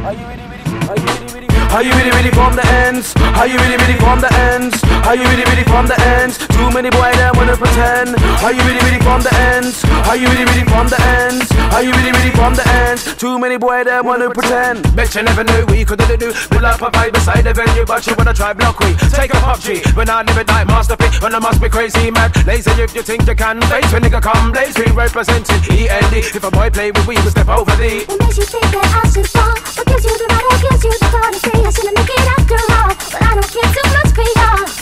Are 0.02 0.12
you 0.12 0.24
ready, 0.26 0.42
ready? 0.42 0.62
Are 0.88 0.96
you 0.96 1.04
really, 1.06 1.34
really, 1.34 1.48
Are 1.70 1.82
you 1.82 1.92
really, 1.92 2.10
really 2.10 2.30
from 2.30 2.54
the 2.54 2.66
ends? 2.66 3.14
Are 3.16 3.46
you 3.46 3.56
really, 3.56 3.76
really 3.76 3.98
from 3.98 4.20
the 4.20 4.32
ends? 4.34 4.82
Are 5.06 5.16
you 5.16 5.24
really, 5.24 5.44
really 5.44 5.64
from 5.64 5.86
the 5.86 6.00
ends? 6.00 6.51
Too 6.56 6.68
many 6.70 6.90
boy 6.90 7.12
that 7.20 7.32
wanna 7.36 7.56
pretend. 7.56 8.16
Are 8.44 8.52
you 8.52 8.62
really, 8.68 8.82
really 8.86 9.02
from 9.02 9.20
the 9.22 9.32
ends? 9.52 9.84
Are 10.08 10.16
you 10.16 10.26
really, 10.28 10.44
really 10.44 10.66
from 10.68 10.86
the 10.88 11.00
ends? 11.20 11.50
Are 11.72 11.82
you 11.82 11.92
really, 11.92 12.12
really 12.12 12.32
from 12.32 12.54
the 12.54 12.64
ends? 12.86 13.14
Too 13.16 13.38
many 13.38 13.56
boy 13.56 13.84
that 13.84 14.04
wanna 14.04 14.30
pretend. 14.30 14.84
Bet 14.96 15.14
you 15.14 15.22
never 15.22 15.44
knew 15.44 15.66
we 15.66 15.84
could 15.84 15.98
do 15.98 16.16
do. 16.16 16.32
Pull 16.50 16.64
up 16.64 16.80
a 16.82 16.90
vibe 16.90 17.12
beside 17.14 17.44
the 17.44 17.52
venue, 17.52 17.84
but 17.84 18.06
you 18.06 18.14
wanna 18.16 18.34
try 18.34 18.52
block 18.52 18.78
we. 18.80 18.94
Take 19.10 19.32
a 19.34 19.40
PUBG, 19.40 19.96
when 19.96 20.08
I 20.08 20.22
never 20.22 20.44
die, 20.44 20.64
masterpiece. 20.64 21.20
When 21.20 21.34
I 21.34 21.38
must 21.38 21.60
be 21.60 21.68
crazy 21.68 22.10
mad, 22.10 22.30
lazy 22.46 22.70
if 22.82 22.94
you 22.94 23.02
think 23.02 23.26
you 23.26 23.34
can. 23.34 23.60
Face 23.72 23.92
when 23.92 24.02
nigga 24.02 24.20
come, 24.20 24.52
blaze 24.52 24.76
we 24.78 24.86
representing 24.92 25.60
END. 25.70 26.14
If 26.36 26.44
a 26.44 26.50
boy 26.50 26.70
play 26.70 26.90
with 26.90 27.06
we, 27.06 27.16
we 27.16 27.30
step 27.30 27.48
over 27.48 27.74
the. 27.76 28.04
What 28.08 28.20
makes 28.20 28.38
you 28.38 28.44
think 28.44 28.66
that 28.72 28.88
I 29.00 29.08
should 29.10 29.28
fall? 29.28 29.56
What 29.76 29.86
gives 29.86 30.04
you 30.04 30.14
the 30.18 30.26
right? 30.30 30.46
What 30.50 30.60
gives 30.62 30.84
you 30.84 30.92
the 31.00 31.08
courtesy? 31.14 31.52
I 31.52 31.70
shouldn't 31.70 31.96
make 31.98 32.10
it 32.10 32.26
after 32.36 32.58
all, 32.76 32.92
but 33.12 33.22
I 33.22 33.30
don't 33.34 33.50
care 33.50 33.70
too 33.72 33.86
much 33.94 34.10
for 34.14 34.81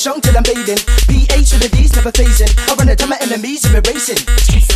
strong 0.00 0.20
till 0.24 0.32
I'm 0.32 0.42
bathing. 0.42 0.80
PH 1.12 1.52
to 1.52 1.56
the 1.60 1.68
D's 1.76 1.92
never 1.92 2.08
phasing. 2.08 2.48
I 2.56 2.72
run 2.72 2.88
it 2.88 2.96
to 3.04 3.06
my 3.06 3.20
enemies 3.20 3.68
are 3.68 3.76
erasing. 3.76 4.16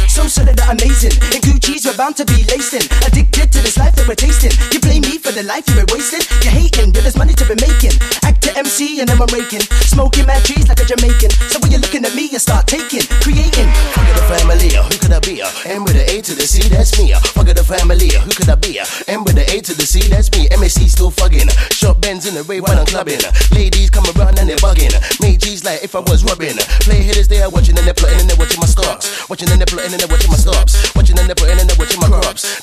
So 0.05 0.29
solid 0.29 0.53
that 0.61 0.69
amazing. 0.69 1.17
In 1.33 1.41
Gucci's 1.41 1.89
we're 1.89 1.97
bound 1.97 2.21
to 2.21 2.29
be 2.29 2.45
lacing. 2.53 2.85
Addicted 3.09 3.49
to 3.57 3.59
this 3.65 3.81
life 3.81 3.97
that 3.97 4.05
we're 4.05 4.21
tasting. 4.21 4.53
You 4.69 4.85
blame 4.85 5.01
me 5.01 5.17
for 5.17 5.33
the 5.33 5.41
life 5.49 5.65
you 5.73 5.81
were 5.81 5.89
wasting. 5.89 6.21
You're 6.45 6.53
hating, 6.53 6.93
but 6.93 7.09
there's 7.09 7.17
money 7.17 7.33
to 7.41 7.45
be 7.49 7.57
making. 7.57 7.97
Act 8.21 8.45
to 8.45 8.53
MC 8.53 9.01
and 9.01 9.09
then 9.09 9.17
I'm 9.17 9.33
raking. 9.33 9.65
Smoking 9.89 10.29
mad 10.29 10.45
trees 10.45 10.69
like 10.69 10.85
a 10.85 10.87
Jamaican. 10.87 11.33
So 11.49 11.57
when 11.65 11.73
you're 11.73 11.81
looking 11.81 12.05
at 12.05 12.13
me, 12.13 12.29
you 12.29 12.37
start 12.37 12.69
taking, 12.69 13.09
family, 14.25 14.73
who 14.73 14.97
could 14.99 15.13
I 15.13 15.21
be? 15.21 15.43
M 15.69 15.85
with 15.85 15.95
the 15.95 16.05
A 16.09 16.21
to 16.23 16.35
the 16.35 16.47
C, 16.47 16.69
that's 16.69 16.97
me. 16.99 17.13
Fuck 17.37 17.47
the 17.47 17.65
family, 17.65 18.09
who 18.13 18.31
could 18.33 18.49
I 18.49 18.57
be? 18.57 18.81
M 19.09 19.25
with 19.25 19.37
the 19.37 19.45
A 19.45 19.61
to 19.61 19.73
the 19.75 19.87
C, 19.87 20.09
that's 20.09 20.31
me. 20.33 20.49
MAC 20.57 20.89
still 20.89 21.11
fucking. 21.11 21.49
Short 21.71 22.01
bends 22.01 22.27
in 22.27 22.35
the 22.35 22.45
way 22.45 22.61
when 22.61 22.79
I'm 22.79 22.87
clubbing. 22.87 23.21
Ladies 23.53 23.91
come 23.91 24.05
around 24.17 24.39
and 24.39 24.49
they're 24.49 24.61
bugging. 24.61 24.93
Make 25.21 25.41
G's 25.41 25.65
like 25.65 25.85
if 25.85 25.95
I 25.95 26.01
was 26.01 26.25
rubbing. 26.25 26.57
Play 26.85 27.03
hitters, 27.03 27.29
they 27.29 27.43
are 27.43 27.51
watching 27.51 27.77
and 27.77 27.87
they're 27.87 27.97
plotting 27.97 28.21
and 28.21 28.29
they're 28.29 28.41
watching 28.41 28.61
my 28.61 28.67
stocks. 28.67 29.29
Watching 29.29 29.51
and 29.51 29.61
they're 29.61 29.71
plotting 29.71 29.93
and 29.93 30.01
they're 30.01 30.11
watching 30.11 30.31
my 30.31 30.41
stops. 30.41 30.73
Watching 30.97 31.19
and 31.19 31.29
they're 31.29 31.39
plotting 31.39 31.61
and 31.61 31.69
they're 31.69 31.74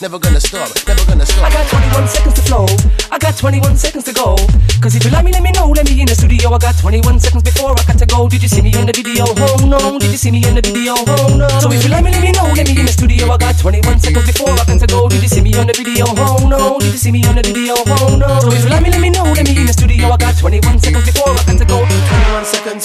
Never 0.01 0.17
gonna 0.17 0.39
stop, 0.39 0.69
never 0.87 1.05
gonna 1.05 1.25
stop. 1.25 1.45
I 1.45 1.53
got 1.53 1.67
21 1.69 2.07
seconds 2.07 2.33
to 2.35 2.41
flow. 2.41 2.65
I 3.11 3.19
got 3.19 3.37
21 3.37 3.77
seconds 3.77 4.03
to 4.05 4.13
go. 4.13 4.35
Cause 4.81 4.95
if 4.95 5.05
you 5.05 5.11
like 5.11 5.25
me, 5.25 5.31
let 5.31 5.43
me 5.43 5.51
know. 5.51 5.69
Let 5.69 5.85
me 5.85 5.99
in 5.99 6.07
the 6.07 6.15
studio. 6.15 6.51
I 6.51 6.57
got 6.57 6.77
21 6.77 7.19
seconds 7.19 7.43
before 7.43 7.71
I 7.71 7.83
got 7.83 7.97
to 7.99 8.05
go. 8.05 8.27
Did 8.27 8.41
you 8.41 8.49
see 8.49 8.61
me 8.61 8.73
in 8.73 8.87
the 8.87 8.93
video? 8.93 9.25
Oh 9.27 9.61
no. 9.67 9.99
Did 9.99 10.11
you 10.11 10.17
see 10.17 10.31
me 10.31 10.41
in 10.47 10.55
the 10.55 10.61
video? 10.61 10.95
Oh 10.97 11.37
no. 11.37 11.47
So 11.59 11.71
if 11.71 11.83
you 11.83 11.89
like 11.91 12.03
me, 12.03 12.11
let 12.11 12.23
me 12.23 12.31
know. 12.31 12.49
Let 12.55 12.67
me 12.67 12.73
in 12.79 12.85
the 12.85 12.91
studio. 12.91 13.29
I 13.29 13.37
got 13.37 13.57
21 13.59 13.99
seconds 13.99 14.25
before 14.25 14.49
I 14.51 14.65
got 14.65 14.79
to 14.79 14.87
go. 14.87 15.07
Did 15.09 15.21
you 15.21 15.29
see 15.29 15.41
me 15.41 15.53
on 15.59 15.67
the 15.67 15.73
video? 15.77 16.05
Oh 16.07 16.47
no. 16.49 16.79
Did 16.79 16.91
you 16.91 17.01
see 17.01 17.11
me 17.11 17.21
on 17.27 17.35
the 17.35 17.43
video? 17.43 17.75
Oh 17.77 18.17
no. 18.17 18.39
So 18.41 18.49
if 18.51 18.63
you 18.63 18.71
like 18.71 18.81
me, 18.81 18.89
let 18.89 19.01
me 19.01 19.09
know. 19.11 19.23
Let 19.23 19.45
me 19.45 19.53
in 19.53 19.67
the 19.67 19.73
studio. 19.73 20.09
I 20.09 20.17
got 20.17 20.37
21 20.37 20.79
seconds 20.79 21.05
before 21.05 21.35
I 21.35 21.43
got 21.45 21.57
to 21.59 21.65
go. 21.65 21.83
21 21.83 22.45
seconds, 22.45 22.83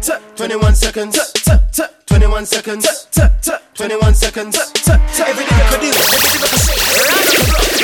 21 0.00 0.74
seconds, 0.74 1.12
t- 1.12 1.52
t- 1.52 1.58
t- 1.72 1.82
21 2.06 2.46
seconds, 2.46 2.88
t- 3.12 3.20
t- 3.20 3.52
t- 3.52 3.56
21 3.74 4.14
seconds, 4.14 4.56
every 4.88 5.44
lyric 5.44 5.68
I 5.68 5.76
do, 5.76 5.92
every 5.92 6.40
lyric 6.40 6.52
I 6.52 6.56
say, 6.56 6.80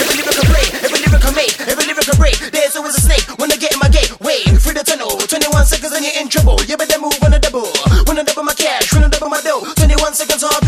every 0.01 0.17
lyric 0.17 0.33
I 0.33 0.41
I 0.41 0.45
play, 0.49 0.67
every 0.81 1.01
lyric 1.05 1.25
I 1.25 1.31
make, 1.37 1.61
every 1.69 1.85
lyric 1.85 2.09
I 2.09 2.17
break. 2.17 2.39
There's 2.53 2.75
always 2.77 2.97
a 2.97 3.01
snake 3.05 3.25
when 3.39 3.53
I 3.53 3.57
get 3.57 3.73
in 3.73 3.81
my 3.81 3.89
gate. 3.93 4.09
Wait, 4.21 4.49
through 4.64 4.81
the 4.81 4.85
tunnel, 4.85 5.12
21 5.12 5.67
seconds 5.67 5.93
and 5.93 6.05
you're 6.05 6.17
in 6.17 6.29
trouble. 6.29 6.57
You 6.64 6.77
better 6.77 6.99
move 6.99 7.17
on 7.21 7.35
a 7.35 7.39
double, 7.39 7.69
when 8.09 8.17
I 8.19 8.23
double 8.25 8.45
my 8.45 8.55
cash, 8.57 8.93
when 8.97 9.05
I 9.05 9.09
double 9.09 9.29
my 9.29 9.41
dough. 9.45 9.61
21 9.77 10.14
seconds, 10.17 10.41
heartbeat's 10.41 10.66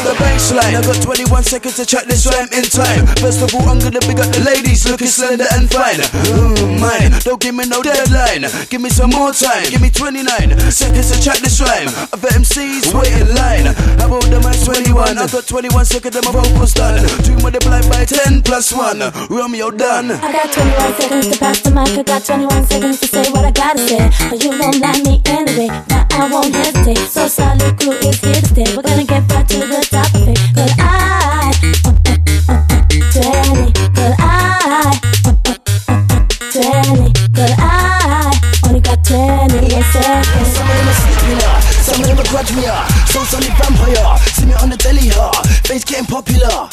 Up 0.00 0.16
the 0.16 0.24
baseline. 0.24 0.72
I 0.72 0.80
got 0.80 0.96
21 1.02 1.44
seconds 1.44 1.76
to 1.76 1.84
check 1.84 2.08
this 2.08 2.24
rhyme 2.24 2.48
in 2.56 2.64
time. 2.64 3.04
First 3.20 3.44
of 3.44 3.52
all, 3.52 3.68
I'm 3.68 3.76
gonna 3.84 4.00
big 4.00 4.16
up 4.16 4.32
the 4.32 4.40
ladies 4.40 4.88
looking 4.88 5.12
slender 5.12 5.44
and 5.52 5.68
fine. 5.68 6.00
Mm, 6.24 6.80
mine, 6.80 7.12
don't 7.20 7.36
give 7.36 7.54
me 7.54 7.68
no 7.68 7.82
deadline. 7.82 8.48
Give 8.72 8.80
me 8.80 8.88
some 8.88 9.10
more 9.10 9.36
time. 9.36 9.68
Give 9.68 9.82
me 9.82 9.90
29 9.92 10.56
seconds 10.72 11.12
to 11.12 11.20
check 11.20 11.36
this 11.44 11.60
rhyme. 11.60 11.92
Other 12.16 12.32
MCs 12.32 12.96
wait 12.96 13.12
in 13.12 13.28
line. 13.36 13.68
How 14.00 14.08
about 14.08 14.24
the 14.24 14.40
man 14.40 14.56
21? 14.64 15.20
I 15.20 15.26
got 15.28 15.44
21 15.44 15.84
seconds 15.84 16.16
and 16.16 16.24
my 16.24 16.32
vocals 16.32 16.72
done. 16.72 17.04
Two 17.20 17.36
multiplied 17.44 17.84
by 17.92 18.08
10 18.08 18.40
plus 18.40 18.72
1. 18.72 19.04
Romeo 19.28 19.68
done. 19.68 20.16
I 20.16 20.32
got 20.32 20.48
21 20.48 20.96
seconds 20.96 21.28
to 21.28 21.36
pass 21.36 21.60
the 21.60 21.76
mic. 21.76 21.92
I 21.92 22.02
got 22.08 22.24
21 22.24 22.64
seconds 22.72 23.00
to 23.00 23.06
say 23.06 23.28
what 23.32 23.44
I 23.44 23.52
gotta 23.52 23.84
say. 23.84 24.08
But 24.32 24.40
you 24.40 24.56
won't 24.56 24.80
like 24.80 25.04
me 25.04 25.20
anyway. 25.28 25.99
I 26.12 26.28
won't 26.30 26.54
hesitate. 26.54 26.98
So 26.98 27.26
solid 27.28 27.78
crew 27.80 27.92
is 27.92 28.20
here 28.20 28.34
to 28.34 28.46
stay. 28.46 28.76
We're 28.76 28.82
gonna 28.82 29.04
get 29.04 29.26
back 29.28 29.46
to 29.48 29.58
the 29.58 29.86
top 29.90 30.14
of 30.14 30.28
it. 30.28 30.38
Cause 30.54 30.72
I, 30.78 31.52
uh, 31.84 31.94
uh, 32.08 32.20
uh, 32.48 32.80
20. 33.12 33.72
Cause 33.94 34.14
I, 34.18 35.00
uh, 35.24 35.34
uh, 35.46 35.54
uh, 35.88 36.10
20. 36.52 37.12
Cause 37.34 37.54
I 37.58 38.30
only 38.66 38.80
got 38.80 39.00
got 39.02 39.04
21 39.50 39.82
seconds. 39.92 40.50
Some 40.54 40.68
of 40.68 40.74
them 40.76 40.88
are 40.88 40.98
sleeping, 40.98 41.40
some 41.84 42.00
of 42.00 42.06
them 42.06 42.18
are 42.18 42.28
grudge 42.30 42.52
me, 42.54 42.64
so 43.06 43.22
solid 43.24 43.52
vampire. 43.58 44.18
See 44.34 44.46
me 44.46 44.54
on 44.54 44.70
the 44.70 44.76
telly, 44.76 45.10
uh, 45.14 45.49
face 45.70 45.84
getting 45.84 46.06
popular. 46.06 46.68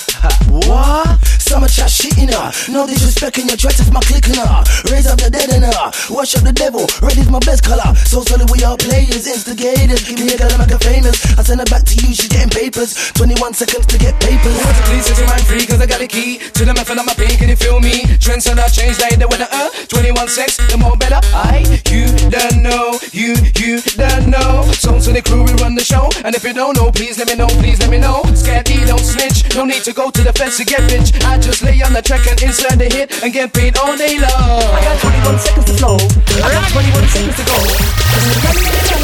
What? 0.50 1.28
Are 1.58 1.66
chat 1.66 1.90
shitting, 1.90 2.30
uh, 2.30 2.54
no 2.70 2.86
disrespect 2.86 3.40
in 3.40 3.48
your 3.48 3.58
is 3.58 3.90
my 3.90 4.04
clicking, 4.06 4.38
uh, 4.38 4.62
raise 4.94 5.08
up 5.08 5.18
the 5.18 5.26
dead 5.32 5.50
and 5.50 5.66
uh, 5.66 5.90
wash 6.12 6.38
up 6.38 6.44
the 6.44 6.54
devil, 6.54 6.86
red 7.02 7.18
is 7.18 7.32
my 7.34 7.40
best 7.40 7.64
color. 7.64 7.96
So 8.06 8.22
solid 8.22 8.52
we 8.54 8.62
are 8.62 8.78
players, 8.78 9.26
instigators. 9.26 10.06
Give 10.06 10.22
me 10.22 10.36
a 10.36 10.38
girl 10.38 10.54
and 10.54 10.60
make 10.60 10.70
her 10.70 10.84
famous. 10.86 11.18
I 11.34 11.42
send 11.42 11.64
her 11.64 11.70
back 11.72 11.82
to 11.88 11.96
you, 11.98 12.14
she's 12.14 12.30
getting 12.30 12.54
papers. 12.54 12.94
21 13.18 13.58
seconds 13.58 13.88
to 13.90 13.98
get 13.98 14.14
papers. 14.22 14.54
Please 14.86 15.08
set 15.10 15.18
your 15.18 15.26
mind 15.26 15.48
free, 15.50 15.66
cause 15.66 15.82
I 15.82 15.88
got 15.90 15.98
a 15.98 16.06
key 16.06 16.38
to 16.38 16.62
the 16.62 16.78
method 16.78 17.00
of 17.00 17.10
my 17.10 17.18
pain. 17.18 17.34
Can 17.42 17.50
you 17.50 17.58
feel 17.58 17.80
me? 17.82 18.06
Trends 18.22 18.46
are 18.46 18.54
not 18.54 18.70
changed 18.70 19.02
like 19.02 19.18
the 19.18 19.26
weather, 19.26 19.50
uh. 19.50 19.74
21 19.88 20.28
sex, 20.30 20.62
the 20.70 20.78
more 20.78 20.94
better. 20.94 21.18
I, 21.34 21.66
you 21.90 22.12
don't 22.30 22.62
know, 22.62 23.02
you, 23.10 23.34
you 23.58 23.82
don't 23.98 24.30
know. 24.30 24.62
Songs 24.78 25.10
to 25.10 25.16
the 25.16 25.26
crew, 25.26 25.42
we 25.42 25.58
run 25.58 25.74
the 25.74 25.84
show. 25.84 26.12
And 26.22 26.36
if 26.38 26.44
you 26.44 26.54
don't 26.54 26.78
know, 26.78 26.92
please 26.92 27.18
let 27.18 27.32
me 27.32 27.34
know, 27.34 27.48
please 27.58 27.80
let 27.82 27.90
me 27.90 27.98
know. 27.98 28.22
Scared 28.38 28.68
don't 28.88 29.04
snitch. 29.04 29.44
No 29.54 29.66
need 29.66 29.84
to 29.84 29.94
go 29.94 30.10
to 30.10 30.22
the 30.24 30.32
fence 30.32 30.58
to 30.58 30.66
get 30.66 30.80
rich. 30.88 31.12
I 31.28 31.38
just 31.38 31.62
lay 31.62 31.76
on 31.84 31.92
the 31.92 32.02
track 32.02 32.26
and 32.26 32.40
insert 32.42 32.80
the 32.80 32.88
hit 32.88 33.12
and 33.22 33.34
get 33.34 33.54
paid 33.54 33.78
all 33.78 33.96
day 34.00 34.16
long. 34.18 34.64
I 34.72 34.80
got 34.82 34.98
21 35.04 35.40
seconds 35.44 35.66
to 35.68 35.74
flow. 35.76 36.00
I 36.40 36.48
got 36.56 36.66
21 36.72 37.08
seconds 37.12 37.36
to 37.36 37.44
go. 37.44 37.60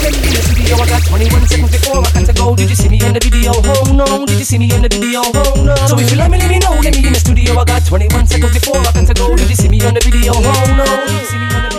In 0.03 0.31
the 0.31 0.41
studio, 0.41 0.75
I 0.79 0.87
got 0.87 1.03
21 1.05 1.47
seconds 1.47 1.71
before 1.71 1.99
I 1.99 2.09
got 2.15 2.25
to 2.25 2.33
go. 2.33 2.55
Did 2.55 2.69
you 2.71 2.75
see 2.75 2.89
me 2.89 2.99
in 3.03 3.13
the 3.13 3.19
video? 3.19 3.51
Oh 3.53 3.91
no, 3.93 4.25
did 4.25 4.39
you 4.39 4.47
see 4.47 4.57
me 4.57 4.71
in 4.73 4.81
the 4.81 4.89
video? 4.89 5.21
Oh 5.21 5.63
no. 5.63 5.75
So 5.87 5.99
if 5.99 6.09
you 6.09 6.17
let 6.17 6.31
me, 6.31 6.39
let 6.39 6.49
me 6.49 6.59
know. 6.59 6.79
Let 6.79 6.95
me 6.95 7.03
in 7.05 7.13
the 7.13 7.19
studio. 7.19 7.59
I 7.59 7.65
got 7.65 7.85
21 7.85 8.27
seconds 8.27 8.53
before 8.55 8.79
I 8.79 8.91
got 8.95 9.05
to 9.07 9.13
go. 9.13 9.35
Did 9.35 9.49
you 9.49 9.55
see 9.55 9.69
me 9.69 9.83
on 9.83 9.93
the 9.93 10.01
video? 10.01 10.31
Oh 10.33 10.65
no, 10.79 10.87
did 10.87 11.19
you 11.19 11.27
see 11.27 11.37
me 11.37 11.47
on 11.51 11.63
the 11.67 11.72